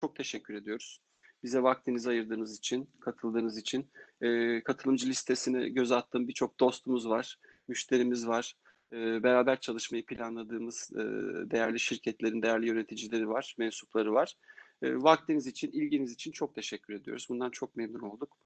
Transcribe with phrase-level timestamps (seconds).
[0.00, 1.00] çok teşekkür ediyoruz.
[1.42, 3.90] Bize vaktinizi ayırdığınız için, katıldığınız için.
[4.20, 7.38] E, katılımcı listesini göz attığım birçok dostumuz var,
[7.68, 8.54] müşterimiz var.
[8.92, 11.02] E, beraber çalışmayı planladığımız e,
[11.50, 14.34] değerli şirketlerin değerli yöneticileri var, mensupları var.
[14.82, 17.26] E, vaktiniz için, ilginiz için çok teşekkür ediyoruz.
[17.30, 18.38] Bundan çok memnun olduk.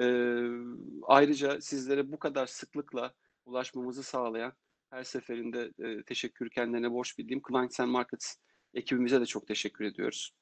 [0.00, 0.04] E,
[1.02, 3.14] ayrıca sizlere bu kadar sıklıkla
[3.44, 4.52] ulaşmamızı sağlayan
[4.90, 8.34] her seferinde e, teşekkür kendilerine borç bildiğim Clients and Markets
[8.74, 10.32] ekibimize de çok teşekkür ediyoruz.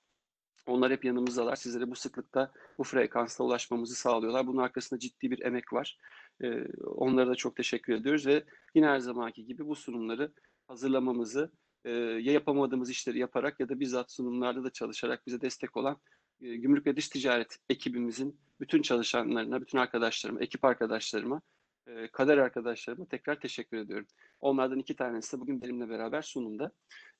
[0.66, 1.56] Onlar hep yanımızdalar.
[1.56, 4.46] Sizlere bu sıklıkta, bu frekansta ulaşmamızı sağlıyorlar.
[4.46, 5.98] Bunun arkasında ciddi bir emek var.
[6.42, 10.32] Ee, onlara da çok teşekkür ediyoruz ve yine her zamanki gibi bu sunumları
[10.68, 11.52] hazırlamamızı
[11.84, 15.96] e, ya yapamadığımız işleri yaparak ya da bizzat sunumlarda da çalışarak bize destek olan
[16.40, 21.40] e, Gümrük ve Dış Ticaret ekibimizin bütün çalışanlarına, bütün arkadaşlarıma, ekip arkadaşlarıma,
[21.86, 24.06] e, kader arkadaşlarıma tekrar teşekkür ediyorum.
[24.40, 26.72] Onlardan iki tanesi de bugün benimle beraber sunumda.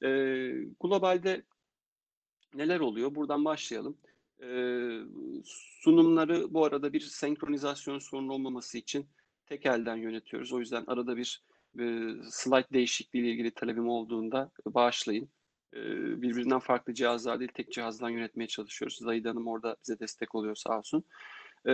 [0.03, 0.09] E,
[0.81, 1.43] globalde
[2.55, 3.15] neler oluyor?
[3.15, 3.97] Buradan başlayalım.
[4.43, 5.01] Ee,
[5.45, 9.07] sunumları bu arada bir senkronizasyon sorunu olmaması için
[9.47, 10.53] tek elden yönetiyoruz.
[10.53, 11.43] O yüzden arada bir
[11.79, 11.85] e,
[12.31, 15.29] slide değişikliği ile ilgili talebim olduğunda bağışlayın.
[15.75, 15.79] E,
[16.23, 18.99] birbirinden farklı cihazlar değil, tek cihazdan yönetmeye çalışıyoruz.
[18.99, 21.05] Zahide Hanım orada bize destek oluyor sağ olsun.
[21.67, 21.73] E,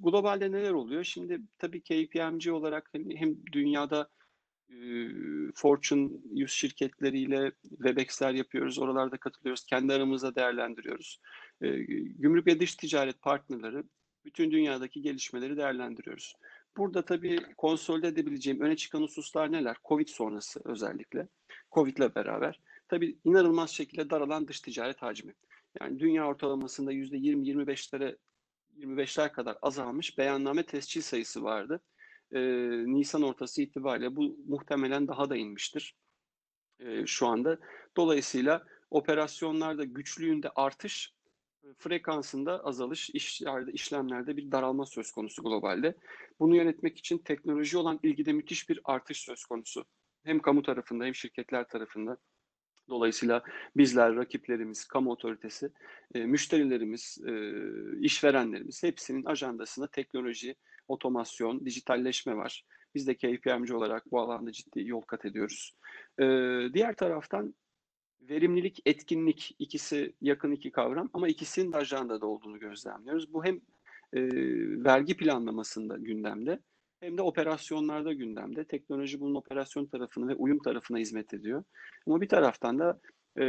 [0.00, 1.04] globalde neler oluyor?
[1.04, 4.08] Şimdi tabii KPMG olarak hem, hem dünyada
[5.54, 8.78] Fortune 100 şirketleriyle Webex'ler yapıyoruz.
[8.78, 9.64] Oralarda katılıyoruz.
[9.66, 11.20] Kendi aramızda değerlendiriyoruz.
[12.18, 13.82] Gümrük ve dış ticaret partnerleri
[14.24, 16.34] bütün dünyadaki gelişmeleri değerlendiriyoruz.
[16.76, 19.76] Burada tabii konsolide edebileceğim öne çıkan hususlar neler?
[19.84, 21.28] Covid sonrası özellikle.
[21.72, 22.60] Covid ile beraber.
[22.88, 25.34] Tabii inanılmaz şekilde daralan dış ticaret hacmi.
[25.80, 28.16] Yani dünya ortalamasında %20-25'lere
[28.78, 31.80] 25'ler kadar azalmış beyanname tescil sayısı vardı
[32.32, 32.40] e,
[32.86, 35.96] Nisan ortası itibariyle bu muhtemelen daha da inmiştir
[36.80, 37.58] e, şu anda.
[37.96, 41.12] Dolayısıyla operasyonlarda güçlüğünde artış,
[41.78, 45.94] frekansında azalış, işlerde, işlemlerde bir daralma söz konusu globalde.
[46.40, 49.84] Bunu yönetmek için teknoloji olan ilgide müthiş bir artış söz konusu.
[50.24, 52.16] Hem kamu tarafında hem şirketler tarafında.
[52.88, 53.42] Dolayısıyla
[53.76, 55.72] bizler, rakiplerimiz, kamu otoritesi,
[56.14, 57.18] müşterilerimiz,
[58.00, 60.56] işverenlerimiz hepsinin ajandasında teknoloji,
[60.88, 62.64] otomasyon, dijitalleşme var.
[62.94, 65.76] Biz de KPMG olarak bu alanda ciddi yol kat ediyoruz.
[66.18, 66.24] Ee,
[66.74, 67.54] diğer taraftan
[68.20, 73.32] verimlilik, etkinlik ikisi yakın iki kavram ama ikisinin de ajandada olduğunu gözlemliyoruz.
[73.32, 73.56] Bu hem
[74.12, 74.20] e,
[74.84, 76.58] vergi planlamasında gündemde
[77.02, 78.64] hem de operasyonlarda gündemde.
[78.64, 81.64] Teknoloji bunun operasyon tarafını ve uyum tarafına hizmet ediyor.
[82.06, 83.00] Ama bir taraftan da
[83.36, 83.44] e,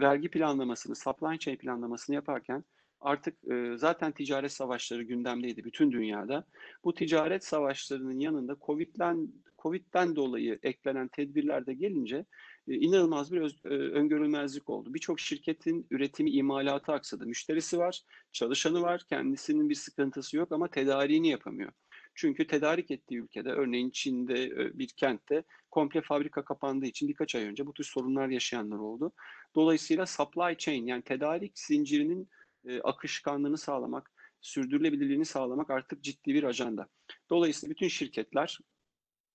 [0.00, 2.64] vergi planlamasını, supply chain planlamasını yaparken
[3.00, 6.44] artık e, zaten ticaret savaşları gündemdeydi bütün dünyada.
[6.84, 9.28] Bu ticaret savaşlarının yanında Covid'den
[9.62, 12.24] Covid'den dolayı eklenen tedbirler de gelince
[12.68, 14.94] e, inanılmaz bir öz, e, öngörülmezlik oldu.
[14.94, 17.26] Birçok şirketin üretimi, imalatı aksadı.
[17.26, 18.02] Müşterisi var,
[18.32, 21.72] çalışanı var, kendisinin bir sıkıntısı yok ama tedariğini yapamıyor.
[22.14, 27.44] Çünkü tedarik ettiği ülkede, örneğin Çin'de e, bir kentte komple fabrika kapandığı için birkaç ay
[27.44, 29.12] önce bu tür sorunlar yaşayanlar oldu.
[29.54, 32.28] Dolayısıyla supply chain yani tedarik zincirinin
[32.64, 36.86] e, akışkanlığını sağlamak, sürdürülebilirliğini sağlamak artık ciddi bir ajanda.
[37.30, 38.58] Dolayısıyla bütün şirketler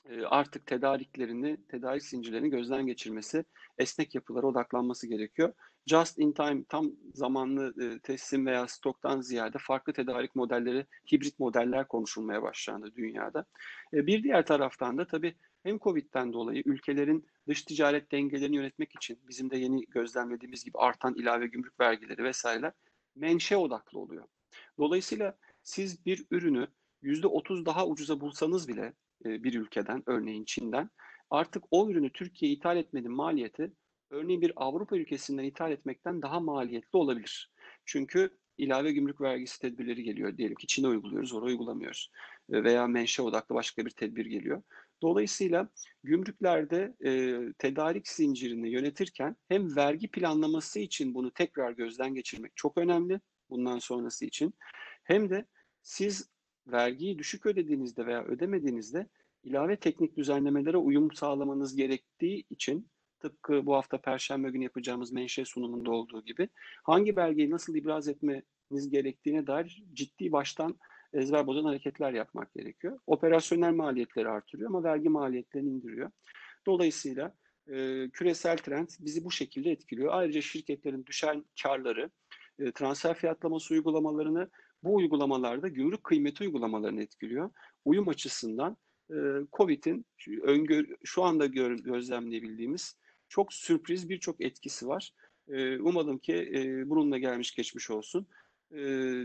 [0.09, 3.45] e, artık tedariklerini, tedarik zincirlerini gözden geçirmesi,
[3.77, 5.53] esnek yapılara odaklanması gerekiyor.
[5.87, 11.87] Just in time, tam zamanlı e, teslim veya stoktan ziyade farklı tedarik modelleri, hibrit modeller
[11.87, 13.45] konuşulmaya başlandı dünyada.
[13.93, 19.19] E, bir diğer taraftan da tabii hem Covid'den dolayı ülkelerin dış ticaret dengelerini yönetmek için
[19.27, 22.73] bizim de yeni gözlemlediğimiz gibi artan ilave gümrük vergileri vesaire
[23.15, 24.25] menşe odaklı oluyor.
[24.77, 26.67] Dolayısıyla siz bir ürünü
[27.03, 28.93] %30 daha ucuza bulsanız bile
[29.25, 30.89] e, bir ülkeden, örneğin Çin'den,
[31.29, 33.71] artık o ürünü Türkiye'ye ithal etmenin maliyeti
[34.09, 37.51] örneğin bir Avrupa ülkesinden ithal etmekten daha maliyetli olabilir.
[37.85, 40.37] Çünkü ilave gümrük vergisi tedbirleri geliyor.
[40.37, 42.11] Diyelim ki Çin'e uyguluyoruz, oraya uygulamıyoruz.
[42.51, 44.61] E, veya menşe odaklı başka bir tedbir geliyor.
[45.01, 45.69] Dolayısıyla
[46.03, 53.19] gümrüklerde e, tedarik zincirini yönetirken hem vergi planlaması için bunu tekrar gözden geçirmek çok önemli
[53.49, 54.53] bundan sonrası için.
[55.03, 55.45] Hem de
[55.81, 56.29] siz
[56.67, 59.07] vergiyi düşük ödediğinizde veya ödemediğinizde
[59.43, 62.89] ilave teknik düzenlemelere uyum sağlamanız gerektiği için
[63.19, 66.49] tıpkı bu hafta Perşembe günü yapacağımız menşe sunumunda olduğu gibi
[66.83, 70.79] hangi belgeyi nasıl ibraz etmeniz gerektiğine dair ciddi baştan
[71.13, 72.99] ezber bozan hareketler yapmak gerekiyor.
[73.07, 76.11] Operasyonel maliyetleri artırıyor ama vergi maliyetlerini indiriyor.
[76.65, 77.35] Dolayısıyla
[77.67, 80.13] e, küresel trend bizi bu şekilde etkiliyor.
[80.13, 82.09] Ayrıca şirketlerin düşen karları,
[82.59, 84.49] e, transfer fiyatlaması uygulamalarını
[84.83, 87.49] bu uygulamalarda gümrük kıymeti uygulamalarını etkiliyor.
[87.85, 88.77] Uyum açısından
[89.09, 89.15] e,
[89.53, 90.05] COVID'in
[91.03, 92.97] şu, anda gör, gözlemleyebildiğimiz
[93.29, 95.11] çok sürpriz birçok etkisi var.
[95.47, 98.27] E, umalım ki e, bununla gelmiş geçmiş olsun
[98.71, 98.77] e,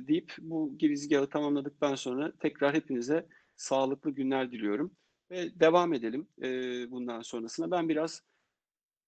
[0.08, 3.26] deyip bu girizgahı tamamladıktan sonra tekrar hepinize
[3.56, 4.96] sağlıklı günler diliyorum.
[5.30, 6.46] Ve devam edelim e,
[6.90, 7.70] bundan sonrasına.
[7.70, 8.22] Ben biraz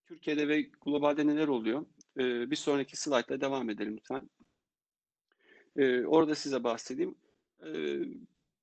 [0.06, 1.87] Türkiye'de ve globalde neler oluyor?
[2.19, 4.31] E, bir sonraki slaytla devam edelim lütfen.
[5.76, 7.14] E, orada size bahsedeyim.
[7.67, 7.73] E,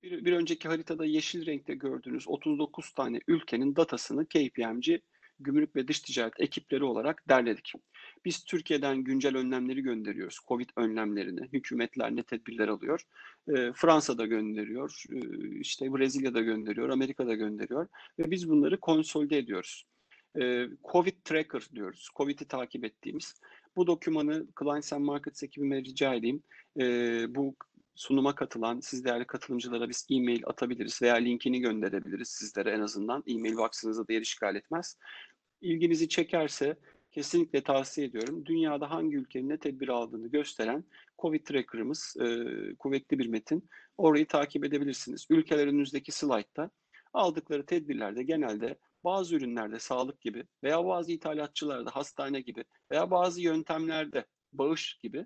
[0.04, 5.00] bir, bir önceki haritada yeşil renkte gördüğünüz 39 tane ülkenin datasını KPMG
[5.40, 7.74] gümrük ve dış ticaret ekipleri olarak derledik.
[8.26, 10.40] Biz Türkiye'den güncel önlemleri gönderiyoruz.
[10.48, 11.50] Covid önlemlerini.
[11.54, 13.02] Hükümetler ne tedbirler alıyor?
[13.48, 15.20] E, Fransa'da gönderiyor, e,
[15.60, 17.88] işte Brezilya'da gönderiyor, Amerika'da gönderiyor
[18.20, 19.86] ve biz bunları konsolide ediyoruz.
[20.42, 22.10] E, Covid Tracker diyoruz.
[22.16, 23.42] Covid'i takip ettiğimiz.
[23.76, 26.44] Bu dokümanı Clients and Markets ekibime rica edeyim.
[26.80, 26.86] E,
[27.36, 27.56] bu
[27.96, 33.24] sunuma katılan siz değerli katılımcılara biz e-mail atabiliriz veya linkini gönderebiliriz sizlere en azından.
[33.28, 34.98] E-mail box'ınıza da yer işgal etmez.
[35.62, 36.78] İlginizi çekerse
[37.20, 38.46] kesinlikle tavsiye ediyorum.
[38.46, 40.84] Dünyada hangi ülkenin ne tedbir aldığını gösteren
[41.22, 42.26] Covid Tracker'ımız e,
[42.80, 43.70] kuvvetli bir metin.
[43.98, 45.28] Orayı takip edebilirsiniz.
[45.30, 46.70] Ülkeler önünüzdeki slaytta
[47.14, 54.26] aldıkları tedbirlerde genelde bazı ürünlerde sağlık gibi veya bazı ithalatçılarda hastane gibi veya bazı yöntemlerde
[54.54, 55.18] bağış gibi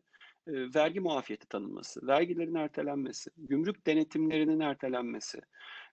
[0.47, 5.39] e, vergi muafiyeti tanınması, vergilerin ertelenmesi, gümrük denetimlerinin ertelenmesi,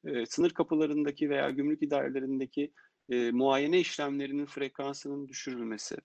[0.04, 2.72] e, sınır kapılarındaki veya gümrük idarelerindeki
[3.10, 5.96] e, muayene işlemlerinin frekansının düşürülmesi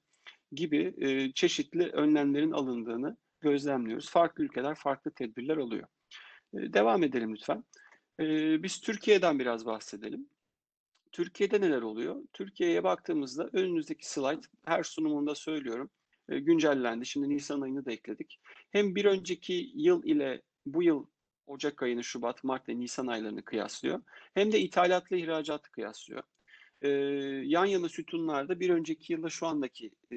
[0.51, 4.09] gibi e, çeşitli önlemlerin alındığını gözlemliyoruz.
[4.09, 5.87] Farklı ülkeler farklı tedbirler alıyor.
[6.53, 7.63] E, devam edelim lütfen.
[8.19, 8.25] E,
[8.63, 10.29] biz Türkiye'den biraz bahsedelim.
[11.11, 12.23] Türkiye'de neler oluyor?
[12.33, 15.89] Türkiye'ye baktığımızda önünüzdeki slide her sunumunda söylüyorum
[16.29, 17.05] e, güncellendi.
[17.05, 18.39] Şimdi Nisan ayını da ekledik.
[18.71, 21.05] Hem bir önceki yıl ile bu yıl
[21.47, 24.01] Ocak ayını, Şubat, Mart ve Nisan aylarını kıyaslıyor.
[24.33, 26.23] Hem de ithalatla ihracatı kıyaslıyor
[26.81, 26.89] e,
[27.45, 30.15] yan yana sütunlarda bir önceki yılda şu andaki e,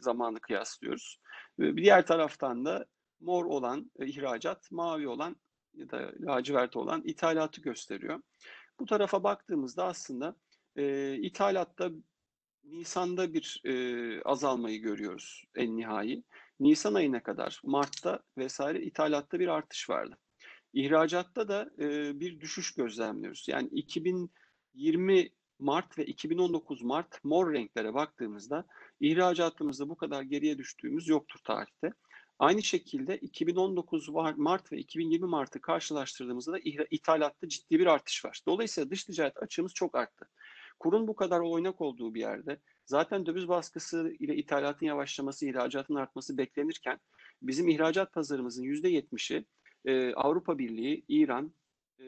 [0.00, 1.20] zamanı kıyaslıyoruz.
[1.58, 2.86] E, bir diğer taraftan da
[3.20, 5.36] mor olan e, ihracat, mavi olan
[5.74, 8.20] ya da lacivert olan ithalatı gösteriyor.
[8.80, 10.36] Bu tarafa baktığımızda aslında
[10.76, 11.90] e, ithalatta
[12.64, 16.24] Nisan'da bir e, azalmayı görüyoruz en nihai.
[16.60, 20.18] Nisan ayına kadar Mart'ta vesaire ithalatta bir artış vardı.
[20.72, 23.48] İhracatta da e, bir düşüş gözlemliyoruz.
[23.48, 25.28] Yani 2020
[25.62, 28.64] Mart ve 2019 Mart mor renklere baktığımızda
[29.00, 31.92] ihracatımızda bu kadar geriye düştüğümüz yoktur tarihte.
[32.38, 36.58] Aynı şekilde 2019 Mart ve 2020 Mart'ı karşılaştırdığımızda da
[36.90, 38.40] ithalatta ciddi bir artış var.
[38.46, 40.28] Dolayısıyla dış ticaret açığımız çok arttı.
[40.78, 46.38] Kurun bu kadar oynak olduğu bir yerde zaten döviz baskısı ile ithalatın yavaşlaması, ihracatın artması
[46.38, 47.00] beklenirken
[47.42, 49.44] bizim ihracat pazarımızın %70'i
[49.84, 51.54] e, Avrupa Birliği, İran,
[51.98, 52.04] e,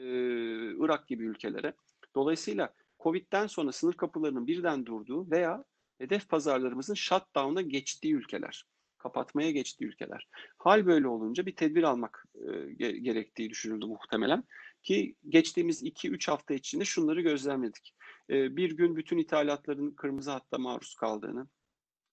[0.85, 1.73] Irak gibi ülkelere.
[2.15, 2.73] Dolayısıyla
[3.05, 5.63] Covid'den sonra sınır kapılarının birden durduğu veya
[5.97, 8.65] hedef pazarlarımızın shutdown'a geçtiği ülkeler,
[8.97, 10.27] kapatmaya geçtiği ülkeler.
[10.57, 14.43] Hal böyle olunca bir tedbir almak e, gerektiği düşünüldü muhtemelen.
[14.83, 17.95] Ki geçtiğimiz 2-3 hafta içinde şunları gözlemledik.
[18.29, 21.47] E, bir gün bütün ithalatların kırmızı hatta maruz kaldığını,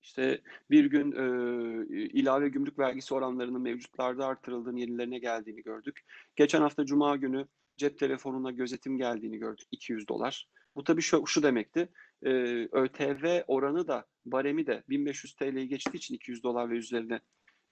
[0.02, 0.40] işte
[0.70, 6.00] bir gün e, ilave gümrük vergisi oranlarının mevcutlarda artırıldığını, yenilerine geldiğini gördük.
[6.36, 7.46] Geçen hafta Cuma günü
[7.76, 10.48] cep telefonuna gözetim geldiğini gördük 200 dolar.
[10.76, 11.88] Bu tabii şu, şu demekti.
[12.22, 12.30] E,
[12.72, 17.20] ÖTV oranı da baremi de 1500 TL'yi geçtiği için 200 dolar ve üzerine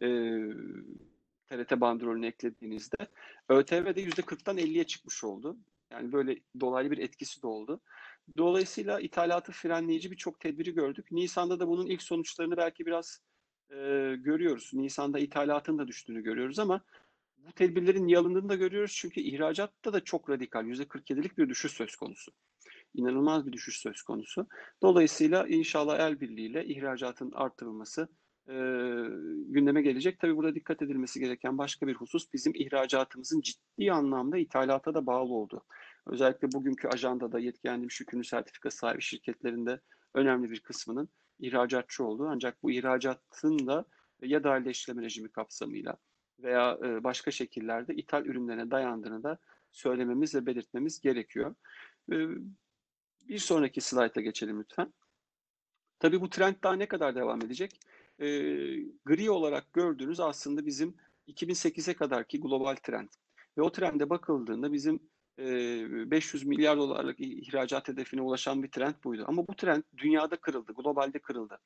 [0.03, 0.09] e,
[1.47, 2.97] TRT bandrolünü eklediğinizde
[3.49, 5.57] ÖTV de %40'tan 50'ye çıkmış oldu.
[5.93, 7.81] Yani böyle dolaylı bir etkisi de oldu.
[8.37, 11.13] Dolayısıyla ithalatı frenleyici birçok tedbiri gördük.
[11.13, 13.21] Nisan'da da bunun ilk sonuçlarını belki biraz
[13.71, 13.77] e,
[14.19, 14.71] görüyoruz.
[14.73, 16.81] Nisan'da ithalatın da düştüğünü görüyoruz ama
[17.37, 18.93] bu tedbirlerin niye alındığını da görüyoruz.
[18.97, 22.33] Çünkü ihracatta da çok radikal %47'lik bir düşüş söz konusu
[22.95, 24.47] inanılmaz bir düşüş söz konusu.
[24.83, 28.09] Dolayısıyla inşallah el birliğiyle ihracatın artırılması
[28.49, 28.55] e,
[29.49, 30.19] gündeme gelecek.
[30.19, 35.35] Tabii burada dikkat edilmesi gereken başka bir husus bizim ihracatımızın ciddi anlamda ithalata da bağlı
[35.35, 35.65] olduğu.
[36.07, 39.81] Özellikle bugünkü ajandada yetkilendirilmiş yükümlü sertifika sahibi şirketlerinde
[40.15, 43.85] önemli bir kısmının ihracatçı olduğu ancak bu ihracatın da
[44.23, 45.97] ya dahil işleme rejimi kapsamıyla
[46.39, 49.39] veya başka şekillerde ithal ürünlerine dayandığını da
[49.73, 51.55] söylememiz ve belirtmemiz gerekiyor.
[53.31, 54.93] Bir sonraki slayta geçelim lütfen.
[55.99, 57.81] Tabii bu trend daha ne kadar devam edecek?
[58.19, 58.27] E,
[59.05, 60.97] gri olarak gördüğünüz aslında bizim
[61.29, 63.09] 2008'e kadarki global trend.
[63.59, 65.01] Ve o trende bakıldığında bizim
[65.39, 69.25] e, 500 milyar dolarlık ihracat hedefine ulaşan bir trend buydu.
[69.27, 71.59] Ama bu trend dünyada kırıldı, globalde kırıldı.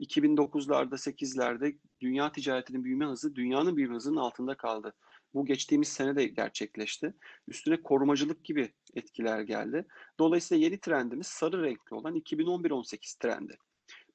[0.00, 4.94] 2009'larda, 8'lerde dünya ticaretinin büyüme hızı dünyanın büyüme hızının altında kaldı.
[5.34, 7.14] Bu geçtiğimiz sene de gerçekleşti.
[7.48, 9.86] Üstüne korumacılık gibi etkiler geldi.
[10.18, 13.58] Dolayısıyla yeni trendimiz sarı renkli olan 2011-18 trendi.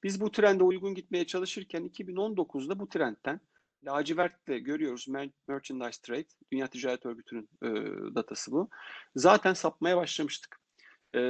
[0.04, 3.40] Biz bu trende uygun gitmeye çalışırken 2019'da bu trendten
[3.84, 5.08] lacivertle görüyoruz
[5.48, 7.68] Merchandise Trade, Dünya Ticaret Örgütü'nün e,
[8.14, 8.68] datası bu.
[9.16, 10.60] Zaten sapmaya başlamıştık
[11.14, 11.20] e,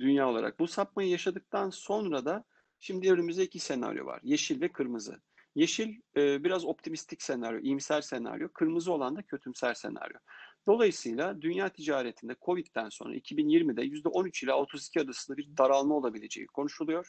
[0.00, 0.58] dünya olarak.
[0.58, 2.44] Bu sapmayı yaşadıktan sonra da
[2.80, 4.20] şimdi önümüzde iki senaryo var.
[4.22, 5.20] Yeşil ve kırmızı.
[5.54, 8.48] Yeşil e, biraz optimistik senaryo, iyimser senaryo.
[8.52, 10.18] Kırmızı olan da kötümser senaryo.
[10.66, 17.08] Dolayısıyla dünya ticaretinde Covid'den sonra 2020'de %13 ile 32 arasında bir daralma olabileceği konuşuluyor.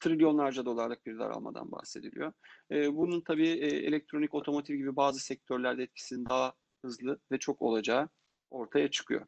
[0.00, 2.32] Trilyonlarca dolarlık bir daralmadan bahsediliyor.
[2.70, 6.54] E, bunun tabii e, elektronik, otomotiv gibi bazı sektörlerde etkisinin daha
[6.84, 8.08] hızlı ve çok olacağı
[8.50, 9.26] ortaya çıkıyor.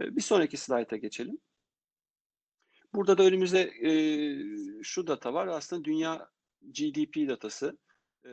[0.00, 1.38] E, bir sonraki slayta geçelim.
[2.94, 3.92] Burada da önümüzde e,
[4.82, 5.46] şu data var.
[5.46, 6.28] Aslında dünya
[6.62, 7.78] GDP datası.
[8.26, 8.32] E,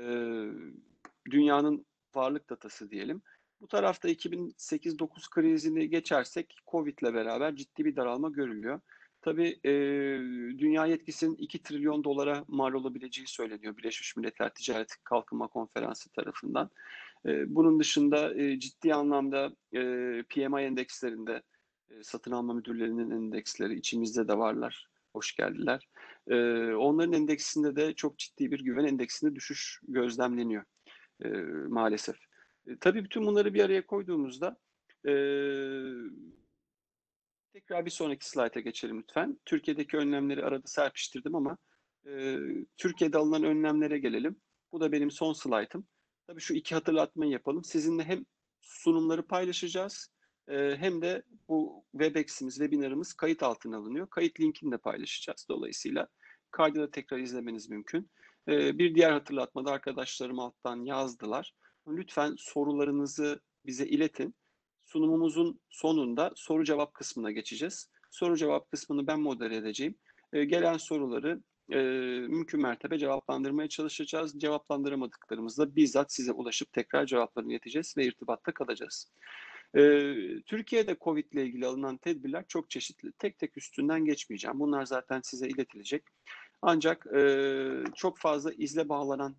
[1.32, 3.22] dünyanın varlık datası diyelim.
[3.62, 8.79] Bu tarafta 2008-9 krizini geçersek Covid ile beraber ciddi bir daralma görülüyor.
[9.22, 9.72] Tabii e,
[10.58, 16.70] dünya yetkisinin 2 trilyon dolara mal olabileceği söyleniyor Birleşmiş Milletler Ticaret Kalkınma Konferansı tarafından.
[17.25, 19.82] E, bunun dışında e, ciddi anlamda e,
[20.29, 21.41] PMI endekslerinde
[21.89, 24.88] e, satın alma müdürlerinin endeksleri içimizde de varlar.
[25.14, 25.88] Hoş geldiler.
[26.28, 26.36] E,
[26.74, 30.64] onların endeksinde de çok ciddi bir güven endeksinde düşüş gözlemleniyor
[31.26, 31.28] e,
[31.68, 32.16] maalesef.
[32.68, 34.58] E, tabii bütün bunları bir araya koyduğumuzda
[35.08, 35.14] e,
[37.54, 39.40] tekrar bir sonraki slayta geçelim lütfen.
[39.46, 41.58] Türkiye'deki önlemleri arada serpiştirdim ama
[42.08, 42.38] e,
[42.78, 44.42] Türkiye'de alınan önlemlere gelelim.
[44.72, 45.88] Bu da benim son slaytım.
[46.28, 47.64] Tabii şu iki hatırlatmayı yapalım.
[47.64, 48.26] Sizinle hem
[48.62, 50.10] sunumları paylaşacağız
[50.56, 54.10] hem de bu Webex'imiz, webinarımız kayıt altına alınıyor.
[54.10, 56.08] Kayıt linkini de paylaşacağız dolayısıyla.
[56.51, 58.10] Kaydı da tekrar izlemeniz mümkün.
[58.48, 61.54] E, bir diğer hatırlatmada arkadaşlarım alttan yazdılar.
[61.88, 64.36] Lütfen sorularınızı bize iletin.
[64.86, 67.89] Sunumumuzun sonunda soru cevap kısmına geçeceğiz.
[68.12, 69.96] Soru cevap kısmını ben modere edeceğim.
[70.34, 71.77] E, gelen soruları e,
[72.27, 74.39] mümkün mertebe cevaplandırmaya çalışacağız.
[74.39, 79.12] Cevaplandıramadıklarımızda bizzat size ulaşıp tekrar cevaplarını ileteceğiz ve irtibatta kalacağız.
[79.76, 79.82] E,
[80.46, 83.12] Türkiye'de COVID ile ilgili alınan tedbirler çok çeşitli.
[83.12, 84.60] Tek tek üstünden geçmeyeceğim.
[84.60, 86.04] Bunlar zaten size iletilecek.
[86.62, 89.36] Ancak e, çok fazla izle bağlanan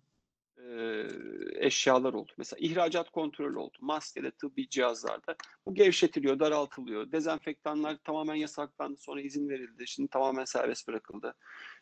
[0.57, 1.05] e,
[1.55, 2.31] eşyalar oldu.
[2.37, 3.77] Mesela ihracat kontrolü oldu.
[3.81, 5.35] Maskede, tıbbi cihazlarda.
[5.65, 7.11] Bu gevşetiliyor, daraltılıyor.
[7.11, 8.97] Dezenfektanlar tamamen yasaklandı.
[8.97, 9.87] Sonra izin verildi.
[9.87, 11.35] Şimdi tamamen serbest bırakıldı.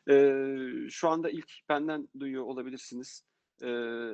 [0.10, 0.36] E,
[0.90, 3.24] şu anda ilk benden duyuyor olabilirsiniz.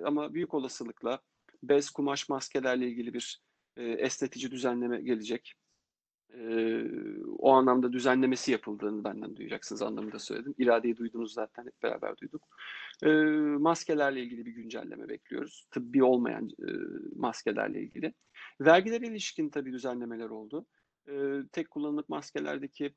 [0.05, 1.21] Ama büyük olasılıkla
[1.63, 3.41] bez, kumaş maskelerle ilgili bir
[3.77, 5.53] e, esnetici düzenleme gelecek.
[6.33, 6.83] E,
[7.37, 10.55] o anlamda düzenlemesi yapıldığını benden duyacaksınız anlamında söyledim.
[10.57, 12.47] İradeyi duydunuz zaten hep beraber duyduk.
[13.03, 13.09] E,
[13.59, 15.67] maskelerle ilgili bir güncelleme bekliyoruz.
[15.71, 16.69] Tıbbi olmayan e,
[17.15, 18.13] maskelerle ilgili.
[18.61, 20.65] Vergilere ilişkin tabii düzenlemeler oldu.
[21.07, 21.13] E,
[21.51, 22.95] tek kullanımlık maskelerdeki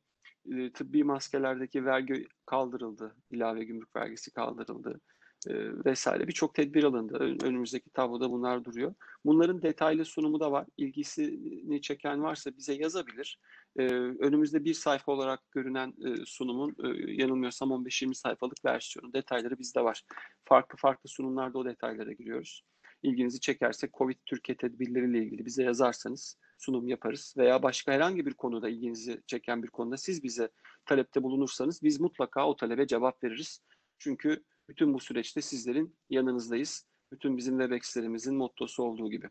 [0.52, 3.16] e, tıbbi maskelerdeki vergi kaldırıldı.
[3.30, 5.00] İlave gümrük vergisi kaldırıldı
[5.48, 7.36] e, vesaire birçok tedbir alındı.
[7.42, 8.94] Önümüzdeki tabloda bunlar duruyor.
[9.24, 10.66] Bunların detaylı sunumu da var.
[10.76, 13.38] İlgisini çeken varsa bize yazabilir.
[13.78, 16.76] E, önümüzde bir sayfa olarak görünen e, sunumun
[17.06, 19.12] yanılmıyorsam 15-20 sayfalık versiyonu.
[19.12, 20.02] Detayları bizde var.
[20.44, 22.62] Farklı farklı sunumlarda o detaylara giriyoruz.
[23.02, 28.68] İlginizi çekerse COVID Türkiye tedbirleriyle ilgili bize yazarsanız sunum yaparız veya başka herhangi bir konuda
[28.68, 30.48] ilginizi çeken bir konuda siz bize
[30.86, 33.60] talepte bulunursanız biz mutlaka o talebe cevap veririz.
[33.98, 36.86] Çünkü bütün bu süreçte sizlerin yanınızdayız.
[37.12, 39.28] Bütün bizim Webex'lerimizin mottosu olduğu gibi.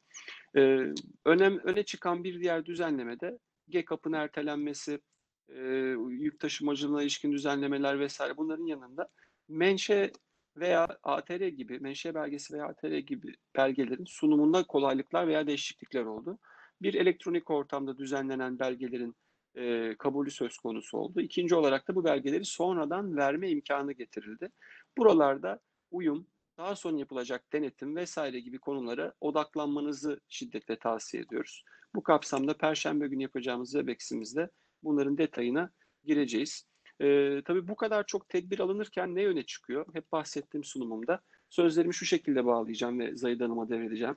[0.56, 0.94] Ee,
[1.26, 3.40] önem, öne çıkan bir diğer düzenleme de
[3.70, 5.02] GECAP'ın ertelenmesi,
[5.50, 5.62] e,
[6.10, 9.10] yük taşımacılığına ilişkin düzenlemeler vesaire bunların yanında
[9.48, 10.12] menşe
[10.58, 16.40] veya ATR gibi, menşe belgesi veya ATR gibi belgelerin sunumunda kolaylıklar veya değişiklikler oldu.
[16.82, 19.16] Bir elektronik ortamda düzenlenen belgelerin
[19.58, 21.22] e, kabulü söz konusu oldu.
[21.22, 24.50] İkinci olarak da bu belgeleri sonradan verme imkanı getirildi.
[24.98, 25.60] Buralarda
[25.92, 31.64] uyum, daha sonra yapılacak denetim vesaire gibi konulara odaklanmanızı şiddetle tavsiye ediyoruz.
[31.96, 34.50] Bu kapsamda Perşembe günü yapacağımız Webex'imizde
[34.84, 35.70] bunların detayına
[36.04, 36.68] gireceğiz.
[37.02, 39.86] Ee, tabii bu kadar çok tedbir alınırken ne öne çıkıyor?
[39.94, 41.22] Hep bahsettiğim sunumumda.
[41.50, 44.16] Sözlerimi şu şekilde bağlayacağım ve Zahid Hanım'a devredeceğim.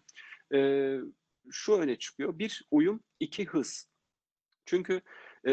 [0.54, 0.98] Ee,
[1.50, 2.38] şu öne çıkıyor.
[2.38, 3.00] Bir, uyum.
[3.20, 3.90] iki hız.
[4.66, 5.00] Çünkü
[5.46, 5.52] e,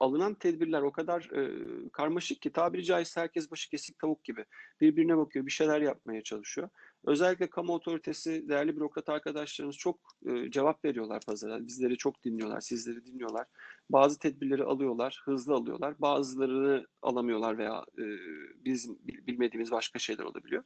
[0.00, 1.50] alınan tedbirler o kadar e,
[1.92, 4.44] karmaşık ki tabiri caizse herkes başı kesik tavuk gibi
[4.80, 6.68] birbirine bakıyor, bir şeyler yapmaya çalışıyor.
[7.04, 11.66] Özellikle kamu otoritesi, değerli bürokrat arkadaşlarımız çok e, cevap veriyorlar pazara.
[11.66, 13.46] Bizleri çok dinliyorlar, sizleri dinliyorlar.
[13.90, 15.94] Bazı tedbirleri alıyorlar, hızlı alıyorlar.
[16.00, 18.04] Bazılarını alamıyorlar veya e,
[18.64, 20.62] bizim bilmediğimiz başka şeyler olabiliyor.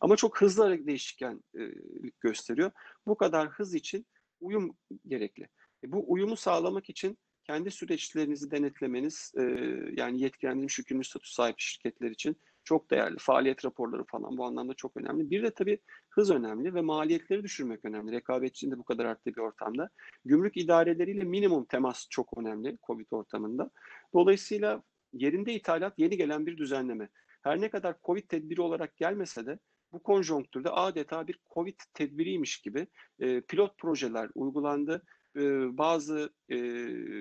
[0.00, 2.70] Ama çok hızlı değişkenlik gösteriyor.
[3.06, 4.06] Bu kadar hız için
[4.40, 4.76] uyum
[5.08, 5.48] gerekli.
[5.84, 9.42] E, bu uyumu sağlamak için kendi süreçlerinizi denetlemeniz, e,
[9.96, 13.16] yani yetkilendirilmiş yükümlü statü sahibi şirketler için çok değerli.
[13.18, 15.30] Faaliyet raporları falan bu anlamda çok önemli.
[15.30, 15.78] Bir de tabii
[16.10, 18.12] hız önemli ve maliyetleri düşürmek önemli.
[18.12, 19.90] Rekabetçinin de bu kadar arttığı bir ortamda.
[20.24, 23.70] Gümrük idareleriyle minimum temas çok önemli Covid ortamında.
[24.14, 24.82] Dolayısıyla
[25.12, 27.08] yerinde ithalat yeni gelen bir düzenleme.
[27.42, 29.58] Her ne kadar Covid tedbiri olarak gelmese de
[29.92, 32.86] bu konjonktürde adeta bir Covid tedbiriymiş gibi
[33.20, 35.02] e, pilot projeler uygulandı.
[35.78, 36.56] Bazı e,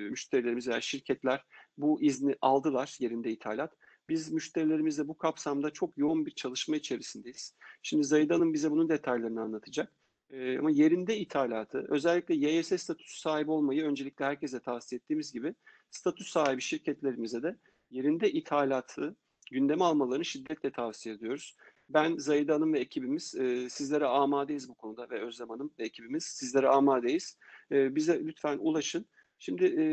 [0.10, 1.46] müşterilerimiz veya şirketler
[1.78, 3.78] bu izni aldılar yerinde ithalat.
[4.10, 7.56] Biz müşterilerimizle bu kapsamda çok yoğun bir çalışma içerisindeyiz.
[7.84, 9.94] Şimdi Zahide Hanım bize bunun detaylarını anlatacak.
[10.30, 15.56] E, ama yerinde ithalatı, özellikle YS statüsü sahibi olmayı öncelikle herkese tavsiye ettiğimiz gibi
[15.92, 17.58] statü sahibi şirketlerimize de
[17.90, 19.16] yerinde ithalatı
[19.52, 21.56] gündeme almalarını şiddetle tavsiye ediyoruz.
[21.94, 26.24] Ben Zahide Hanım ve ekibimiz e, sizlere amadeyiz bu konuda ve Özlem Hanım ve ekibimiz
[26.24, 27.38] sizlere amadeyiz.
[27.72, 29.06] E, bize lütfen ulaşın.
[29.40, 29.84] Şimdi e,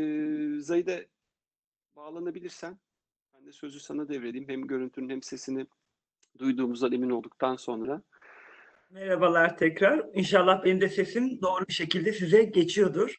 [0.61, 1.07] Zahide
[1.95, 2.79] bağlanabilirsen
[3.33, 4.49] ben de sözü sana devredeyim.
[4.49, 5.67] Hem görüntünün hem sesini
[6.37, 8.01] duyduğumuzdan emin olduktan sonra.
[8.89, 10.05] Merhabalar tekrar.
[10.13, 13.15] İnşallah benim de sesim doğru bir şekilde size geçiyordur.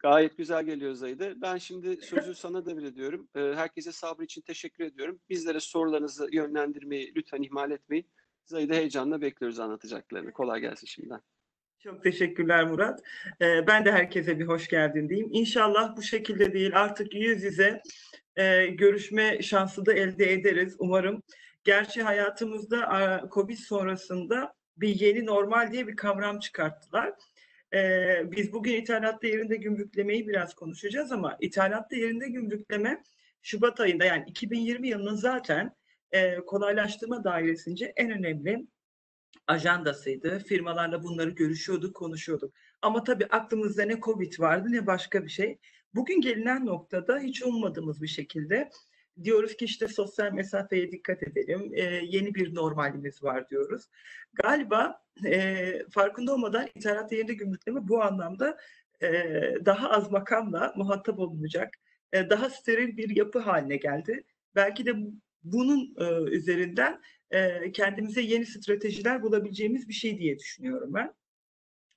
[0.00, 1.34] Gayet güzel geliyor Zahide.
[1.42, 3.28] Ben şimdi sözü sana devrediyorum.
[3.36, 5.20] Ee, Herkese sabrı için teşekkür ediyorum.
[5.28, 8.06] Bizlere sorularınızı yönlendirmeyi lütfen ihmal etmeyin.
[8.44, 10.32] Zahide heyecanla bekliyoruz anlatacaklarını.
[10.32, 11.20] Kolay gelsin şimdiden.
[11.78, 13.00] Çok teşekkürler Murat.
[13.40, 15.28] Ee, ben de herkese bir hoş geldin diyeyim.
[15.32, 17.82] İnşallah bu şekilde değil artık yüz yüze
[18.36, 21.22] e, görüşme şansı da elde ederiz umarım.
[21.64, 27.12] Gerçi hayatımızda Covid sonrasında bir yeni normal diye bir kavram çıkarttılar.
[27.74, 33.02] Ee, biz bugün ithalatta yerinde gümrüklemeyi biraz konuşacağız ama ithalatta yerinde gümrükleme
[33.42, 35.76] Şubat ayında yani 2020 yılının zaten
[36.12, 38.66] e, kolaylaştırma dairesince en önemli
[39.46, 40.38] ajandasıydı.
[40.38, 42.54] Firmalarla bunları görüşüyorduk, konuşuyorduk.
[42.82, 45.58] Ama tabii aklımızda ne Covid vardı ne başka bir şey.
[45.94, 48.70] Bugün gelinen noktada hiç ummadığımız bir şekilde
[49.24, 51.70] diyoruz ki işte sosyal mesafeye dikkat edelim.
[51.74, 53.88] E, yeni bir normalimiz var diyoruz.
[54.32, 58.58] Galiba e, farkında olmadan ithalat yerinde gümrükleme bu anlamda
[59.02, 59.08] e,
[59.64, 61.74] daha az makamla muhatap olunacak.
[62.12, 64.24] E, daha steril bir yapı haline geldi.
[64.54, 64.92] Belki de
[65.42, 71.14] bunun e, üzerinden e, kendimize yeni stratejiler bulabileceğimiz bir şey diye düşünüyorum ben.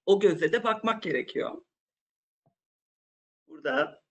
[0.06, 1.52] O gözle de bakmak gerekiyor.
[3.48, 4.03] Burada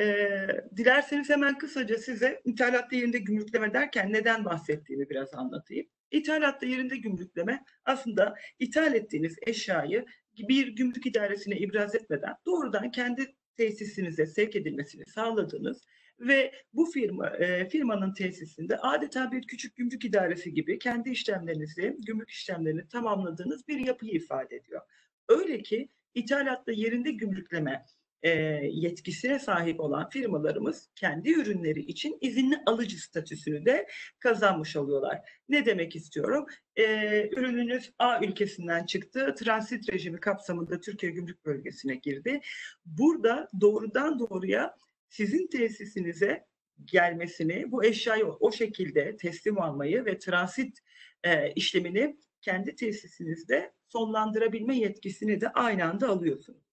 [0.00, 5.86] e, dilerseniz hemen kısaca size ithalatta yerinde gümrükleme derken neden bahsettiğimi biraz anlatayım.
[6.10, 10.06] İthalatta yerinde gümrükleme aslında ithal ettiğiniz eşyayı
[10.48, 15.82] bir gümrük idaresine ibraz etmeden doğrudan kendi tesisinize sevk edilmesini sağladığınız
[16.20, 22.30] ve bu firma e, firmanın tesisinde adeta bir küçük gümrük idaresi gibi kendi işlemlerinizi, gümrük
[22.30, 24.80] işlemlerini tamamladığınız bir yapıyı ifade ediyor.
[25.28, 27.84] Öyle ki ithalatta yerinde gümrükleme
[28.22, 28.30] e,
[28.72, 33.86] yetkisine sahip olan firmalarımız kendi ürünleri için izinli alıcı statüsünü de
[34.18, 35.18] kazanmış oluyorlar.
[35.48, 36.46] Ne demek istiyorum?
[36.76, 36.84] E,
[37.28, 42.40] ürününüz A ülkesinden çıktı, transit rejimi kapsamında Türkiye Gümrük Bölgesi'ne girdi.
[42.84, 44.76] Burada doğrudan doğruya
[45.08, 46.44] sizin tesisinize
[46.84, 50.78] gelmesini, bu eşyayı o şekilde teslim almayı ve transit
[51.24, 56.70] e, işlemini kendi tesisinizde sonlandırabilme yetkisini de aynı anda alıyorsunuz.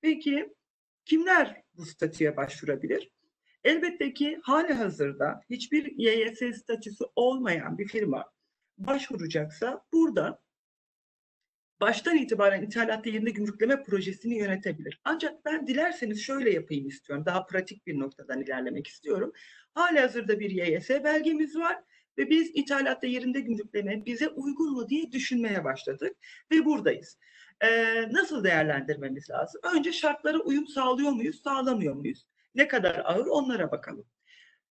[0.00, 0.54] Peki
[1.08, 3.10] kimler bu statüye başvurabilir?
[3.64, 8.24] Elbette ki hali hazırda hiçbir YYS statüsü olmayan bir firma
[8.78, 10.42] başvuracaksa burada
[11.80, 15.00] baştan itibaren ithalatta yerine gümrükleme projesini yönetebilir.
[15.04, 17.26] Ancak ben dilerseniz şöyle yapayım istiyorum.
[17.26, 19.32] Daha pratik bir noktadan ilerlemek istiyorum.
[19.74, 21.82] Hali hazırda bir YYS belgemiz var
[22.18, 26.16] ve biz ithalatta yerinde gümrükleme bize uygun mu diye düşünmeye başladık
[26.52, 27.18] ve buradayız.
[27.60, 29.60] Ee, nasıl değerlendirmemiz lazım?
[29.76, 32.26] Önce şartlara uyum sağlıyor muyuz, sağlamıyor muyuz?
[32.54, 34.04] Ne kadar ağır onlara bakalım.